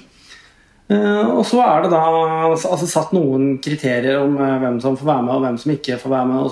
Eh, 0.86 1.30
og 1.34 1.42
så 1.48 1.58
er 1.64 1.82
det 1.82 1.88
da 1.90 2.00
altså, 2.46 2.86
satt 2.86 3.14
noen 3.16 3.56
kriterier 3.62 4.20
om 4.20 4.36
eh, 4.38 4.58
hvem 4.62 4.76
som 4.82 4.94
får 4.94 5.08
være 5.08 5.24
med 5.26 5.34
og 5.34 5.42
hvem 5.42 5.56
som 5.58 5.72
ikke 5.74 5.96
får 5.98 6.12
være 6.12 6.28
med 6.30 6.44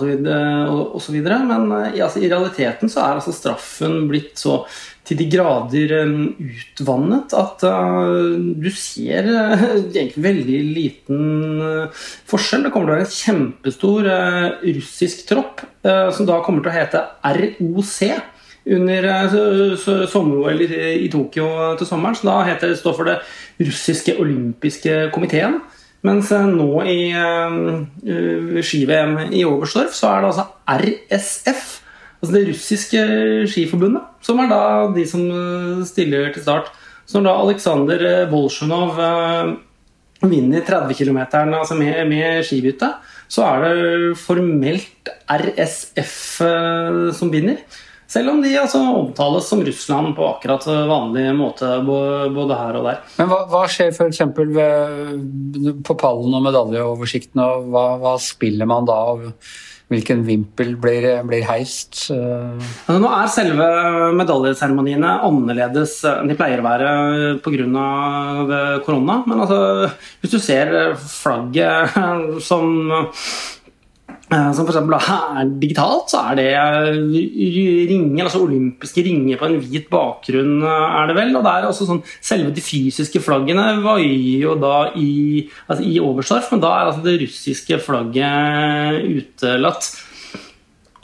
osv. 0.98 1.20
Men 1.46 1.68
eh, 1.76 2.00
altså, 2.02 2.18
i 2.18 2.30
realiteten 2.32 2.90
så 2.90 3.04
er 3.04 3.20
altså 3.20 3.34
straffen 3.36 4.08
blitt 4.10 4.34
så 4.42 4.64
til 5.04 5.20
de 5.20 5.26
grader 5.28 5.90
utvannet 6.00 7.34
at 7.36 7.60
du 7.60 8.70
ser 8.72 9.26
egentlig 9.28 10.22
veldig 10.24 10.60
liten 10.64 11.26
forskjell. 12.24 12.64
Det 12.64 12.70
kommer 12.72 12.88
til 12.88 12.94
å 12.94 12.96
være 12.96 13.04
en 13.04 13.18
kjempestor 13.18 14.08
russisk 14.64 15.26
tropp 15.28 15.60
som 15.84 16.24
da 16.24 16.38
kommer 16.46 16.64
til 16.64 16.72
å 16.72 16.76
hete 16.78 17.04
ROC 17.36 18.00
under 18.64 19.04
uh, 19.04 20.06
sommer-OL 20.08 20.62
i, 20.64 20.68
i, 21.04 21.08
Tokyo 21.12 21.46
til 21.78 21.88
sommeren. 21.88 22.16
Så 22.16 22.28
da 22.28 22.40
heter 22.48 22.72
det, 22.72 22.80
står 22.80 22.96
for 22.96 23.08
det 23.08 23.18
russiske 23.60 24.16
olympiske 24.20 25.10
komiteen. 25.14 25.60
Mens 26.04 26.32
uh, 26.32 26.46
nå 26.48 26.70
i 26.88 26.98
uh, 27.12 28.60
ski-VM 28.64 29.18
i 29.32 29.44
Oberstdorf 29.48 29.96
så 29.96 30.14
er 30.14 30.24
det 30.24 30.32
altså 30.32 30.46
RSF, 30.78 31.66
altså 32.20 32.32
det 32.32 32.46
russiske 32.48 33.04
skiforbundet, 33.52 34.08
som 34.24 34.40
er 34.40 34.50
da 34.52 34.64
de 34.96 35.06
som 35.08 35.28
stiller 35.88 36.32
til 36.32 36.46
start. 36.46 36.72
Så 37.04 37.20
når 37.20 37.28
da 37.28 37.40
Aleksandr 37.44 38.04
Bolsjunov 38.30 38.96
vinner 40.24 40.62
30 40.64 40.96
km 40.96 41.18
altså 41.20 41.76
med, 41.76 41.98
med 42.08 42.40
skibytte, 42.48 42.88
så 43.28 43.44
er 43.44 43.64
det 43.64 44.16
formelt 44.16 45.10
RSF 45.28 46.14
som 47.12 47.32
vinner. 47.32 47.60
Selv 48.10 48.34
om 48.34 48.40
de 48.44 48.52
altså 48.60 48.80
omtales 48.94 49.46
som 49.48 49.62
Russland 49.64 50.14
på 50.16 50.26
akkurat 50.28 50.66
vanlig 50.90 51.28
måte 51.38 51.70
både 51.84 52.58
her 52.58 52.78
og 52.78 52.88
der. 52.88 52.98
Men 53.18 53.30
hva, 53.30 53.44
hva 53.50 53.62
skjer 53.70 53.94
f.eks. 53.94 54.24
på 55.88 55.96
pallen 56.00 56.36
og 56.36 56.44
medaljeoversikten? 56.44 57.40
og 57.40 57.70
hva, 57.72 57.86
hva, 58.02 58.18
spiller 58.22 58.68
man 58.70 58.90
da? 58.90 58.98
og 59.14 59.30
Hvilken 59.92 60.22
vimpel 60.24 60.70
blir, 60.80 61.04
blir 61.28 61.42
heist? 61.44 62.06
Altså, 62.08 62.96
nå 63.02 63.10
er 63.12 63.26
selve 63.30 63.66
medaljeseremoniene 64.16 65.10
annerledes 65.26 65.98
enn 66.08 66.30
de 66.30 66.36
pleier 66.38 66.62
å 66.62 66.64
være 66.64 66.94
pga. 67.44 67.84
korona. 68.86 69.18
Men 69.28 69.44
altså, 69.44 69.90
hvis 70.22 70.32
du 70.32 70.38
ser 70.40 70.72
flagget 70.96 71.92
som 72.48 72.88
som 74.24 74.64
f.eks. 74.64 74.78
er 74.80 75.50
digitalt, 75.60 76.08
så 76.08 76.22
er 76.30 76.38
det 76.38 76.46
ringer, 77.90 78.24
altså 78.24 78.40
olympiske 78.46 79.04
ringer 79.04 79.38
på 79.38 79.50
en 79.50 79.58
hvit 79.60 79.90
bakgrunn, 79.92 80.62
eh, 80.64 80.96
er 81.00 81.10
det 81.10 81.16
vel. 81.18 81.36
Og 81.36 81.44
det 81.44 81.52
er 81.52 81.68
også 81.68 81.88
sånn, 81.90 82.02
Selve 82.24 82.54
de 82.54 82.64
fysiske 82.64 83.20
flaggene 83.22 83.82
vaier 83.84 84.46
jo 84.46 84.56
da 84.60 84.88
i, 84.96 85.44
altså 85.68 85.84
i 85.84 86.00
overstorf, 86.00 86.50
men 86.54 86.64
da 86.64 86.72
er 86.72 86.90
altså 86.90 87.04
det 87.04 87.18
russiske 87.20 87.78
flagget 87.84 89.04
utelatt. 89.04 89.92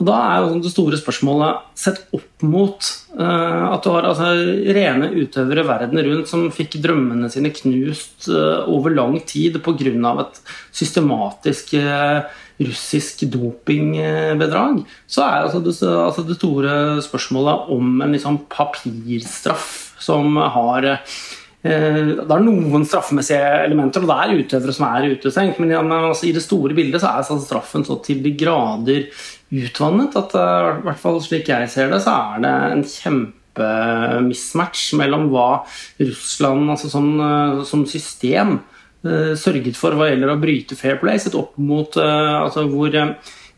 Og 0.01 0.07
Da 0.09 0.17
er 0.17 0.43
jo 0.43 0.61
det 0.65 0.73
store 0.73 0.97
spørsmålet 0.97 1.65
sett 1.77 2.01
opp 2.17 2.45
mot 2.49 2.87
uh, 3.21 3.65
at 3.69 3.85
du 3.85 3.91
har 3.93 4.07
altså, 4.09 4.31
rene 4.73 5.11
utøvere 5.13 5.67
verden 5.69 6.01
rundt 6.07 6.31
som 6.31 6.47
fikk 6.55 6.79
drømmene 6.81 7.29
sine 7.33 7.53
knust 7.53 8.31
uh, 8.33 8.65
over 8.65 8.97
lang 8.97 9.19
tid 9.29 9.61
pga. 9.61 10.15
et 10.25 10.41
systematisk 10.73 11.75
uh, 11.77 12.25
russisk 12.61 13.27
dopingbedrag, 13.33 14.83
så 15.09 15.23
er 15.25 15.37
altså 15.47 15.61
det, 15.65 15.77
altså 15.81 16.25
det, 16.29 16.37
store 16.37 16.73
spørsmålet 17.01 17.71
om 17.73 18.03
en 18.05 18.13
liksom 18.13 18.43
papirstraff 18.53 19.95
som 20.01 20.37
har 20.37 20.97
det 21.61 22.25
er 22.25 22.41
noen 22.41 22.87
straffemessige 22.89 23.49
elementer, 23.67 24.01
og 24.01 24.09
det 24.09 24.15
er 24.17 24.45
utøvere 24.45 24.73
som 24.73 24.87
er 24.87 25.11
utestengt. 25.13 25.59
Men 25.61 25.75
altså, 25.77 26.25
i 26.25 26.33
det 26.33 26.41
store 26.41 26.73
bildet 26.77 27.03
så 27.03 27.11
er 27.11 27.19
altså 27.21 27.37
straffen 27.45 27.85
så 27.85 27.99
til 28.05 28.23
de 28.25 28.33
grader 28.33 29.11
utvannet 29.51 30.17
at 30.19 30.35
eh, 30.39 30.79
i 30.79 30.85
hvert 30.87 31.03
fall 31.03 31.21
slik 31.25 31.49
jeg 31.51 31.69
ser 31.73 31.91
det, 31.93 32.01
så 32.05 32.11
er 32.15 32.43
det 32.45 32.55
en 32.71 32.85
kjempemismatch 32.87 34.83
mellom 35.01 35.29
hva 35.33 35.51
Russland 36.01 36.71
altså 36.77 36.89
som, 36.93 37.13
eh, 37.21 37.65
som 37.69 37.87
system 37.89 38.61
Eh, 39.01 39.33
sørget 39.33 39.79
for 39.81 39.97
hva 39.97 40.11
gjelder 40.11 40.29
å 40.29 40.41
bryte 40.41 40.77
Fair 40.77 40.99
Play, 41.01 41.17
sett 41.17 41.33
opp 41.33 41.55
mot 41.57 41.95
altså, 41.97 42.67
hvor 42.69 42.93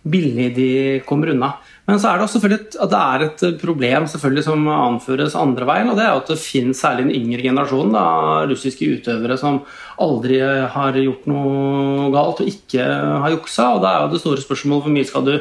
billig 0.07 0.45
de 0.55 0.69
kommer 1.03 1.33
unna. 1.33 1.49
Men 1.93 2.01
så 2.01 2.09
er 2.09 2.17
det 2.17 2.25
også 2.25 2.41
selvfølgelig 2.41 2.79
at 2.81 2.93
det 2.93 2.99
er 3.05 3.23
et 3.27 3.43
problem 3.61 4.07
selvfølgelig 4.09 4.43
som 4.47 4.69
anføres 4.73 5.35
andre 5.37 5.67
veien. 5.69 5.91
og 5.93 5.99
Det 5.99 6.07
er 6.07 6.15
at 6.17 6.31
det 6.33 6.39
finnes 6.41 6.79
særlig 6.81 7.05
en 7.05 7.17
yngre 7.19 7.45
generasjon 7.45 7.99
av 8.01 8.47
russiske 8.49 8.89
utøvere 8.95 9.37
som 9.37 9.59
aldri 10.01 10.39
har 10.73 10.97
gjort 10.97 11.29
noe 11.29 12.07
galt 12.15 12.41
og 12.41 12.49
ikke 12.49 12.87
har 13.27 13.35
juksa. 13.35 13.67
og 13.75 13.85
Da 13.85 13.91
er 13.91 14.07
jo 14.07 14.15
det 14.15 14.23
store 14.23 14.47
spørsmålet 14.47 14.87
hvor 14.87 14.97
mye 14.97 15.11
skal 15.11 15.29
du 15.29 15.35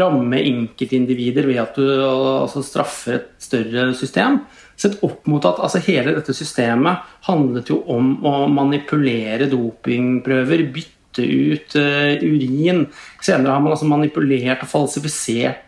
ramme 0.00 0.40
enkeltindivider 0.40 1.50
ved 1.50 1.60
at 1.66 1.76
du 1.76 1.84
altså, 1.92 2.64
straffer 2.64 3.18
et 3.18 3.30
større 3.50 3.90
system. 3.92 4.40
Sett 4.80 5.02
opp 5.04 5.28
mot 5.28 5.44
at 5.44 5.60
altså, 5.60 5.84
hele 5.90 6.16
dette 6.16 6.32
systemet 6.32 7.04
handlet 7.28 7.68
jo 7.68 7.82
om 7.84 8.14
å 8.24 8.36
manipulere 8.48 9.52
dopingprøver, 9.52 10.70
bytte 10.72 11.28
ut 11.28 11.80
uh, 11.84 12.16
urin. 12.24 12.86
Senere 13.20 13.58
har 13.58 13.60
man 13.60 13.76
altså 13.76 13.92
manipulert 13.92 14.64
og 14.64 14.70
falsifisert 14.78 15.67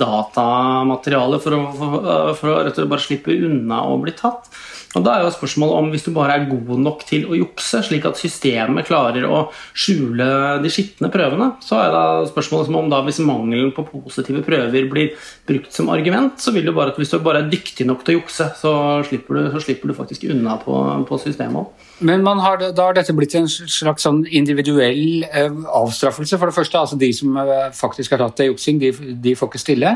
datamateriale 0.00 1.40
for 1.42 1.56
å, 1.56 1.62
for, 1.78 2.08
for 2.38 2.70
å 2.84 2.88
bare 2.90 3.04
slippe 3.04 3.34
unna 3.34 3.82
å 3.88 3.98
bli 4.02 4.14
tatt. 4.16 4.50
Og 4.94 5.02
da 5.02 5.16
er 5.16 5.24
jo 5.24 5.32
spørsmålet 5.34 5.74
om 5.78 5.90
Hvis 5.90 6.04
du 6.06 6.12
bare 6.14 6.36
er 6.38 6.46
god 6.48 6.80
nok 6.82 7.04
til 7.08 7.26
å 7.26 7.38
jukse, 7.38 7.80
slik 7.86 8.06
at 8.08 8.20
systemet 8.20 8.86
klarer 8.86 9.26
å 9.26 9.40
skjule 9.74 10.26
de 10.62 10.70
skitne 10.72 11.10
prøvene, 11.12 11.50
så 11.64 11.80
er 11.82 11.90
da 11.94 12.04
spørsmålet 12.28 12.68
som 12.68 12.78
om 12.78 12.90
da 12.92 13.00
hvis 13.06 13.20
mangelen 13.24 13.72
på 13.74 13.86
positive 13.90 14.44
prøver 14.46 14.88
blir 14.90 15.14
brukt 15.48 15.74
som 15.74 15.90
argument, 15.92 16.38
så 16.40 16.54
vil 16.54 16.66
du 16.66 16.72
bare 16.76 16.94
at 16.94 17.00
hvis 17.00 17.12
du 17.12 17.18
bare 17.24 17.42
er 17.42 17.50
dyktig 17.50 17.86
nok 17.88 18.04
til 18.04 18.16
å 18.16 18.20
jukse, 18.20 18.48
så 18.60 18.74
slipper 19.08 19.38
du, 19.38 19.42
så 19.54 19.62
slipper 19.64 19.90
du 19.90 19.96
faktisk 19.98 20.26
unna 20.30 20.56
på, 20.62 20.78
på 21.08 21.20
systemet 21.22 21.64
òg. 21.64 21.90
Men 22.04 22.26
har, 22.26 22.62
da 22.74 22.88
har 22.88 22.96
dette 22.96 23.14
blitt 23.16 23.36
en 23.38 23.48
slags 23.50 24.06
sånn 24.06 24.24
individuell 24.26 25.24
eh, 25.30 25.60
avstraffelse. 25.74 26.38
For 26.40 26.50
det 26.50 26.56
første, 26.56 26.80
altså 26.80 26.98
de 27.00 27.10
som 27.16 27.36
eh, 27.40 27.70
faktisk 27.74 28.14
har 28.14 28.24
tatt 28.24 28.44
juksing, 28.48 28.80
de, 28.82 28.90
de 29.22 29.36
får 29.38 29.52
ikke 29.52 29.62
stille. 29.62 29.94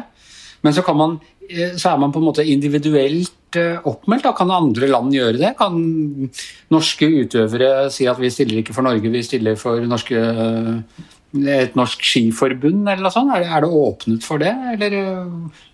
Men 0.63 0.75
så, 0.75 0.85
man, 0.95 1.19
eh, 1.49 1.75
så, 1.77 1.93
er 1.93 1.99
man 2.03 2.15
på 2.15 2.23
en 2.23 2.29
måte 2.29 2.47
individuelt 2.47 3.35
oppmeldt. 3.57 4.27
Da 4.27 4.35
kan 4.37 4.51
andre 4.53 4.91
land 4.91 5.15
gjøre 5.15 5.39
det? 5.41 5.55
Kan 5.59 5.79
norske 6.75 7.09
utøvere 7.09 7.89
si 7.95 8.09
at 8.11 8.21
vi 8.21 8.31
stiller 8.33 8.61
ikke 8.61 8.77
for 8.77 8.85
Norge, 8.87 9.09
vi 9.09 9.23
stiller 9.25 9.57
for 9.57 9.81
norske 9.89 10.21
et 11.37 11.75
norsk 11.77 12.01
skiforbund 12.09 12.87
eller 12.89 13.03
noe 13.05 13.13
sånt? 13.13 13.35
Er 13.37 13.61
det, 13.61 13.69
åpnet 13.69 14.25
for 14.25 14.41
det? 14.41 14.55
Eller, 14.73 14.95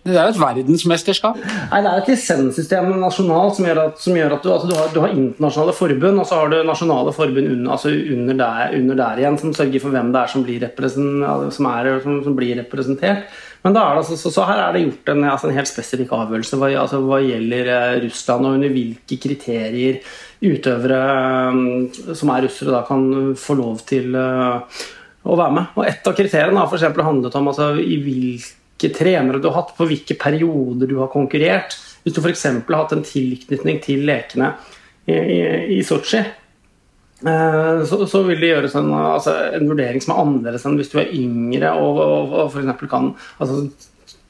det 0.03 0.11
er 0.11 0.27
jo 0.27 0.33
et 0.33 0.41
verdensmesterskap? 0.41 1.39
Nei, 1.39 1.79
Det 1.79 1.91
er 1.91 2.01
et 2.01 2.11
lisenssystem 2.11 2.89
nasjonalt 2.99 3.55
som 3.55 3.69
gjør 3.69 3.81
at, 3.85 4.01
som 4.03 4.19
gjør 4.19 4.35
at 4.35 4.43
du, 4.43 4.51
altså 4.51 4.67
du, 4.67 4.75
har, 4.75 4.91
du, 4.91 4.99
har, 5.05 5.15
internasjonale 5.15 5.77
forbund, 5.77 6.19
og 6.19 6.27
så 6.27 6.41
har 6.41 6.51
du 6.51 6.57
nasjonale 6.67 7.15
forbund 7.15 7.47
under, 7.53 7.71
altså 7.77 7.93
under, 7.95 8.39
der, 8.43 8.75
under 8.81 8.99
der, 8.99 9.23
igjen, 9.23 9.39
som 9.39 9.55
sørger 9.55 9.85
for 9.85 9.95
hvem 9.95 10.11
det 10.11 10.21
er 10.21 10.33
som 10.33 10.43
blir, 10.43 10.67
som 11.55 11.71
er, 11.71 11.91
som, 12.03 12.35
blir 12.35 12.59
representert. 12.59 13.31
Men 13.63 13.73
er 13.73 13.95
det 13.95 14.03
altså, 14.03 14.19
så, 14.19 14.29
så, 14.29 14.43
her 14.45 14.59
er 14.61 14.75
det 14.75 14.83
gjort 14.83 15.13
en, 15.15 15.23
altså 15.31 15.47
en 15.49 15.55
helt 15.55 15.71
spesifikk 15.71 16.11
avgjørelse 16.13 16.59
hva, 16.61 16.67
altså, 16.83 16.99
hva 17.01 17.17
gjelder 17.23 17.71
eh, 17.73 17.95
Russland, 18.03 18.45
og 18.45 18.59
under 18.59 18.75
hvilke 18.75 19.17
kriterier 19.23 20.03
utøvere 20.45 20.99
um, 21.49 21.87
som 22.13 22.29
er 22.35 22.45
russere, 22.45 22.75
da 22.75 22.83
kan 22.85 23.33
få 23.39 23.55
lov 23.57 23.79
til 23.87 24.11
å 25.25 25.39
være 25.39 25.57
med. 25.57 25.73
Og 25.75 25.89
Et 25.89 26.07
av 26.07 26.15
kriteriene 26.17 26.61
har 26.61 26.69
for 26.69 27.09
handlet 27.09 27.35
om 27.39 27.51
altså, 27.51 27.71
i 27.81 27.97
hvilke 28.03 28.91
trenere 28.95 29.41
du 29.41 29.49
har 29.49 29.61
hatt, 29.61 29.75
på 29.77 29.87
hvilke 29.89 30.17
perioder 30.21 30.89
du 30.89 30.97
har 31.01 31.11
konkurrert. 31.13 31.77
Hvis 32.05 32.15
du 32.15 32.21
f.eks. 32.21 32.45
har 32.45 32.81
hatt 32.83 32.95
en 32.95 33.05
tilknytning 33.05 33.81
til 33.83 34.05
lekene 34.05 34.53
i, 35.09 35.15
i, 35.15 35.39
i 35.77 35.81
Sotsji, 35.85 36.21
eh, 36.21 37.83
så, 37.89 38.03
så, 38.05 38.21
vil 38.27 38.43
det 38.43 38.51
gjøres 38.53 38.77
en, 38.77 38.93
altså, 38.93 39.33
en, 39.57 39.67
vurdering 39.71 40.03
som 40.03 40.13
er 40.13 40.21
annerledes 40.21 40.65
enn 40.67 40.77
hvis 40.77 40.93
du 40.93 40.99
er 41.01 41.13
yngre 41.17 41.73
og, 41.81 42.01
og, 42.03 42.35
og 42.43 42.53
f.eks. 42.53 42.85
kan 42.91 43.13
altså, 43.39 43.63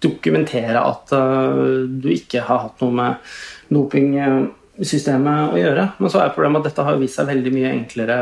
dokumentere 0.06 0.80
at 0.80 1.12
uh, 1.16 1.88
du 1.88 2.10
ikke 2.14 2.44
har 2.46 2.68
hatt 2.68 2.82
noe 2.84 2.94
med 2.96 3.36
dopingsystemet 3.74 5.56
å 5.56 5.60
gjøre. 5.60 5.86
Men 5.98 6.12
så 6.14 6.22
er 6.22 6.34
problemet 6.36 6.62
at 6.62 6.72
dette 6.72 6.86
har 6.88 7.00
vist 7.02 7.18
seg 7.20 7.30
veldig 7.32 7.54
mye 7.56 7.72
enklere 7.74 8.18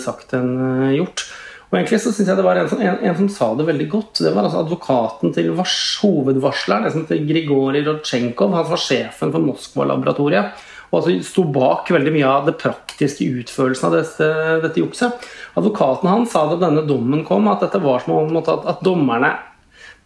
sagt 0.00 0.36
enn 0.38 0.52
gjort. 0.94 1.24
Og 1.70 1.76
egentlig 1.78 2.00
så 2.02 2.10
synes 2.10 2.26
jeg 2.26 2.38
det 2.38 2.44
var 2.44 2.58
en, 2.58 2.70
en, 2.82 2.96
en, 3.06 3.16
som 3.20 3.28
sa 3.30 3.48
det 3.54 3.68
veldig 3.68 3.86
godt. 3.92 4.24
Det 4.24 4.32
var 4.34 4.48
altså 4.48 4.64
advokaten 4.64 5.34
til 5.36 5.52
vars, 5.54 5.76
hovedvarsleren, 6.02 6.86
det 6.86 6.90
som 6.94 7.04
heter 7.04 7.22
Grigorij 7.28 7.84
Rodsjenkov. 7.86 8.56
Han 8.58 8.66
var 8.72 8.82
sjefen 8.82 9.30
for 9.30 9.44
Moskva-laboratoriet. 9.44 10.66
Og 10.90 10.96
altså 10.98 11.14
sto 11.22 11.44
bak 11.54 11.92
veldig 11.94 12.12
mye 12.16 12.26
av 12.26 12.48
det 12.48 12.56
praktiske 12.58 13.28
utførelsen 13.38 13.86
av 13.86 13.94
dette, 14.00 14.30
dette 14.64 14.82
jukset. 14.82 15.28
Advokaten 15.60 16.10
hans 16.10 16.34
sa 16.34 16.48
da 16.50 16.58
denne 16.64 16.82
dommen 16.88 17.22
kom, 17.28 17.46
at 17.52 17.62
dette 17.62 17.78
var 17.84 18.02
som 18.02 18.16
om 18.18 18.40
at, 18.42 18.50
at 18.74 18.82
dommerne 18.82 19.30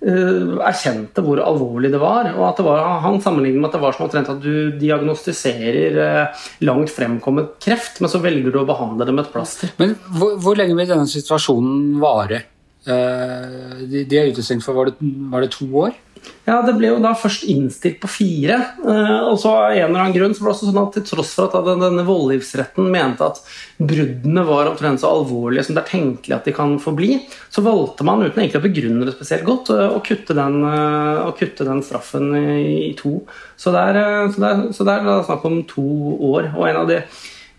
erkjente 0.05 1.23
hvor 1.25 1.41
alvorlig 1.41 1.89
det 1.95 2.01
var. 2.03 2.29
og 2.35 2.43
at 2.51 2.59
det 2.61 2.65
var, 2.67 3.01
Han 3.01 3.21
sammenlignet 3.25 3.61
med 3.63 3.71
at 3.71 3.77
det 3.77 3.83
var 3.83 3.97
som 3.97 4.09
at 4.09 4.43
du 4.43 4.71
diagnostiserer 4.81 5.97
uh, 5.97 6.49
langt 6.67 6.93
fremkommet 6.93 7.55
kreft, 7.63 8.01
men 8.01 8.13
så 8.13 8.21
velger 8.21 8.53
du 8.53 8.61
å 8.61 8.69
behandle 8.69 9.07
det 9.07 9.15
med 9.15 9.25
et 9.25 9.33
plaster. 9.33 9.73
Men 9.81 9.95
hvor, 10.19 10.37
hvor 10.43 10.59
lenge 10.59 10.77
vil 10.77 10.91
denne 10.91 11.09
situasjonen 11.09 11.97
vare? 12.03 12.43
Uh, 12.85 13.81
de, 13.89 14.05
de, 14.05 14.19
er 14.19 14.33
utestengt 14.35 14.65
for 14.65 14.77
var 14.77 14.91
det, 14.91 15.13
var 15.33 15.45
det 15.45 15.55
to 15.55 15.69
år? 15.87 15.97
Ja, 16.45 16.59
Det 16.63 16.75
ble 16.77 16.91
jo 16.91 17.01
da 17.01 17.15
først 17.17 17.47
innstilt 17.49 17.97
på 18.03 18.09
fire. 18.11 18.59
Eh, 18.85 19.21
og 19.25 19.39
så 19.41 19.53
av 19.55 19.73
en 19.73 19.87
eller 19.87 20.03
annen 20.03 20.17
grunn 20.17 20.35
så 20.37 20.45
ble 20.45 20.53
det 20.53 20.57
også 20.59 20.69
sånn 20.69 20.81
at 20.83 20.97
til 20.99 21.07
tross 21.09 21.33
for 21.39 21.49
at 21.49 21.69
denne 21.81 22.05
voldgiftsretten 22.05 22.91
mente 22.93 23.25
at 23.25 23.41
bruddene 23.81 24.45
var 24.45 24.69
omtrent 24.71 25.01
så 25.01 25.11
alvorlige 25.15 25.65
som 25.67 25.79
det 25.79 25.85
er 25.85 25.93
tenkelig 25.95 26.37
at 26.37 26.49
de 26.49 26.55
kan 26.57 26.77
få 26.83 26.93
bli, 26.97 27.17
så 27.53 27.65
valgte 27.65 28.07
man 28.07 28.23
uten 28.23 28.43
egentlig 28.43 28.61
å 28.61 28.67
begrunne 28.69 29.09
det 29.09 29.17
spesielt 29.17 29.49
godt 29.49 29.73
eh, 29.73 29.97
å 29.97 30.03
kutte 30.05 30.37
den, 30.37 30.61
eh, 30.69 31.23
å 31.25 31.33
kutte 31.39 31.67
den 31.69 31.81
straffen 31.87 32.29
i 32.37 32.93
to. 33.01 33.23
Så 33.57 33.73
det 33.73 33.87
er, 33.95 34.03
så 34.35 34.45
det 34.45 34.51
er, 34.51 34.67
så 34.77 34.87
det 34.87 34.99
er 34.99 35.25
snakk 35.25 35.49
om 35.49 35.63
to 35.71 35.89
år. 36.35 36.53
Og 36.59 36.69
en 36.69 36.83
av 36.85 36.93
de 36.93 37.01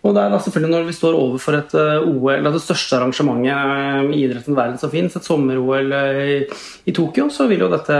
og 0.05 0.13
det 0.13 0.21
er 0.21 0.33
da 0.33 0.39
selvfølgelig 0.41 0.71
Når 0.71 0.83
vi 0.85 0.95
står 0.95 1.17
overfor 1.17 1.57
et 1.57 1.73
uh, 1.73 2.05
OL, 2.05 2.35
eller 2.35 2.53
det 2.53 2.61
største 2.61 2.99
arrangementet 2.99 3.55
uh, 3.55 4.11
i 4.13 4.21
idretten 4.27 4.57
verden 4.57 4.77
som 4.81 4.91
finnes, 4.93 5.15
et 5.17 5.25
sommer-OL 5.25 5.95
uh, 5.95 6.61
i 6.85 6.93
Tokyo, 6.95 7.27
så 7.33 7.47
vil 7.49 7.65
jo 7.65 7.71
dette 7.71 7.97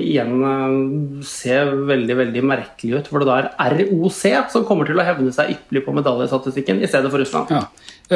igjen 0.00 0.34
se 1.26 1.60
veldig 1.92 2.16
veldig 2.18 2.42
merkelig 2.46 2.98
ut. 2.98 3.10
For 3.12 3.22
det 3.22 3.30
da 3.30 3.38
er 3.66 3.78
ROC 3.84 4.20
som 4.52 4.66
kommer 4.66 4.88
til 4.88 4.98
å 4.98 5.06
hevne 5.06 5.30
seg 5.34 5.54
ypperlig 5.54 5.84
på 5.86 5.94
medaljestatistikken 5.94 6.82
i 6.82 6.90
stedet 6.90 7.12
for 7.12 7.22
Russland. 7.22 7.54
Ja. 7.54 7.64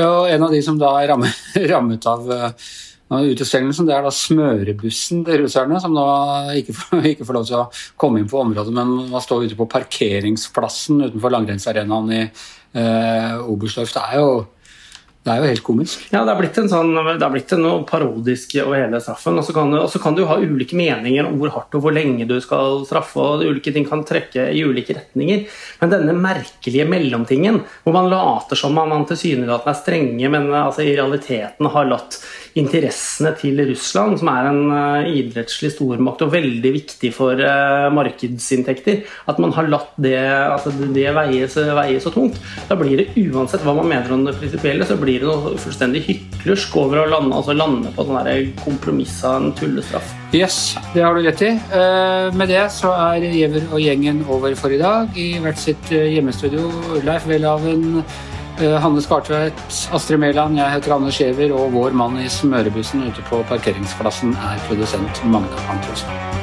Og 0.02 0.28
en 0.32 0.44
av 0.48 0.52
de 0.52 0.60
som 0.64 0.80
da 0.80 0.90
er 1.00 1.14
rammet 1.14 2.10
av 2.14 2.26
Utestengelsen 3.08 3.88
det 3.88 3.94
er 3.96 4.04
da 4.04 4.12
smørebussen 4.12 5.22
til 5.24 5.44
russerne, 5.44 5.80
som 5.80 5.96
da 5.96 6.52
ikke 6.58 6.76
får, 6.76 7.06
ikke 7.14 7.28
får, 7.28 7.38
lov 7.38 7.48
til 7.48 7.56
å 7.62 7.64
komme 8.00 8.20
inn 8.20 8.28
på 8.28 8.42
området, 8.42 8.74
men 8.76 9.10
man 9.12 9.24
står 9.24 9.48
ute 9.48 9.58
på 9.58 9.68
parkeringsplassen 9.72 11.00
utenfor 11.06 11.32
langrennsarenaen 11.32 12.14
i 12.14 12.22
eh, 12.26 13.34
Oberstdorf. 13.48 13.94
Det 13.96 14.04
er 14.04 14.20
jo 14.20 14.30
det 15.28 15.34
er 15.34 15.42
jo 15.42 15.48
helt 15.50 15.64
komisk. 15.66 16.04
Ja, 16.08 16.22
det 16.24 16.32
er 16.32 16.38
blitt, 16.38 16.56
en 16.56 16.70
sånn, 16.70 16.94
det 16.94 17.24
er 17.24 17.32
blitt 17.34 17.50
noe 17.60 17.82
parodisk 17.84 18.54
over 18.62 18.78
hele 18.78 19.00
straffen. 19.02 19.36
Og 19.36 19.44
så 19.44 19.52
kan, 19.52 19.74
kan, 20.00 20.16
du 20.16 20.22
ha 20.30 20.38
ulike 20.40 20.78
meninger 20.78 21.26
om 21.28 21.36
hvor 21.40 21.52
hardt 21.52 21.74
og 21.76 21.84
hvor 21.84 21.92
lenge 21.92 22.24
du 22.28 22.38
skal 22.40 22.80
straffe, 22.88 23.20
og 23.20 23.44
ulike 23.44 23.74
ting 23.74 23.84
kan 23.88 24.06
trekke 24.08 24.46
i 24.54 24.62
ulike 24.64 24.96
retninger. 24.96 25.44
Men 25.82 25.92
denne 25.92 26.14
merkelige 26.16 26.86
mellomtingen, 26.88 27.60
hvor 27.84 27.98
man 27.98 28.08
later 28.08 28.56
som 28.56 28.72
man, 28.78 28.88
man 28.94 29.04
tilsynelatende 29.10 29.74
er 29.74 29.80
strenge, 29.82 30.32
men 30.32 30.48
altså, 30.54 30.86
i 30.86 30.96
realiteten 30.96 31.72
har 31.74 31.90
latt 31.92 32.22
interessene 32.58 33.32
til 33.38 33.60
Russland, 33.70 34.18
som 34.20 34.30
er 34.32 34.48
en 34.50 34.60
uh, 34.72 35.08
idrettslig 35.08 35.72
stormakt 35.74 36.24
og 36.26 36.32
veldig 36.34 36.72
viktig 36.74 37.10
for 37.14 37.38
uh, 37.38 37.88
markedsinntekter, 37.94 39.02
at 39.30 39.40
man 39.42 39.54
har 39.56 39.70
latt 39.70 39.94
det, 40.00 40.18
altså, 40.18 40.72
det 40.94 41.08
veie, 41.16 41.48
så 41.48 42.12
tungt. 42.14 42.38
Da 42.68 42.76
blir 42.78 43.00
det 43.00 43.08
uansett 43.28 43.64
hva 43.66 43.76
man 43.78 43.90
mener 43.90 44.14
om 44.14 44.24
det 44.26 44.36
prinsipielle, 44.38 44.86
så 44.88 44.98
blir 45.00 45.22
det 45.22 45.30
noe 45.30 45.56
fullstendig 45.60 46.04
hyklersk 46.08 46.78
over 46.80 47.02
å 47.02 47.10
lande, 47.10 47.34
altså 47.36 47.56
lande 47.56 47.92
på 47.96 48.06
sånn 48.08 48.54
kompromiss 48.62 49.20
av 49.26 49.40
en 49.40 49.52
tullestraff. 49.58 50.14
Yes, 50.36 50.76
det 50.92 51.04
har 51.06 51.16
du 51.16 51.24
rett 51.24 51.44
i. 51.46 51.54
Uh, 51.72 52.28
med 52.36 52.50
det 52.52 52.66
så 52.74 52.92
er 52.94 53.28
Giæver 53.28 53.68
og 53.72 53.80
gjengen 53.82 54.24
over 54.28 54.54
for 54.58 54.72
i 54.74 54.80
dag. 54.80 55.14
I 55.16 55.38
hvert 55.42 55.60
sitt 55.60 55.92
hjemmestudio. 55.92 56.68
Leif 57.06 57.28
Welhaven, 57.28 58.02
Hanne 58.58 59.00
Skartveit, 59.02 59.54
Astrid 59.94 60.18
Mæland, 60.18 60.56
jeg 60.58 60.72
heter 60.72 60.94
Anne 60.96 61.12
Skjever, 61.14 61.52
og 61.54 61.72
vår 61.72 61.94
mann 61.94 62.18
i 62.18 62.26
smørebussen 62.28 63.06
ute 63.06 63.22
på 63.30 63.44
parkeringsplassen 63.46 64.34
er 64.34 64.66
produsent 64.66 65.22
Magne 65.30 65.62
Antonsen. 65.70 66.37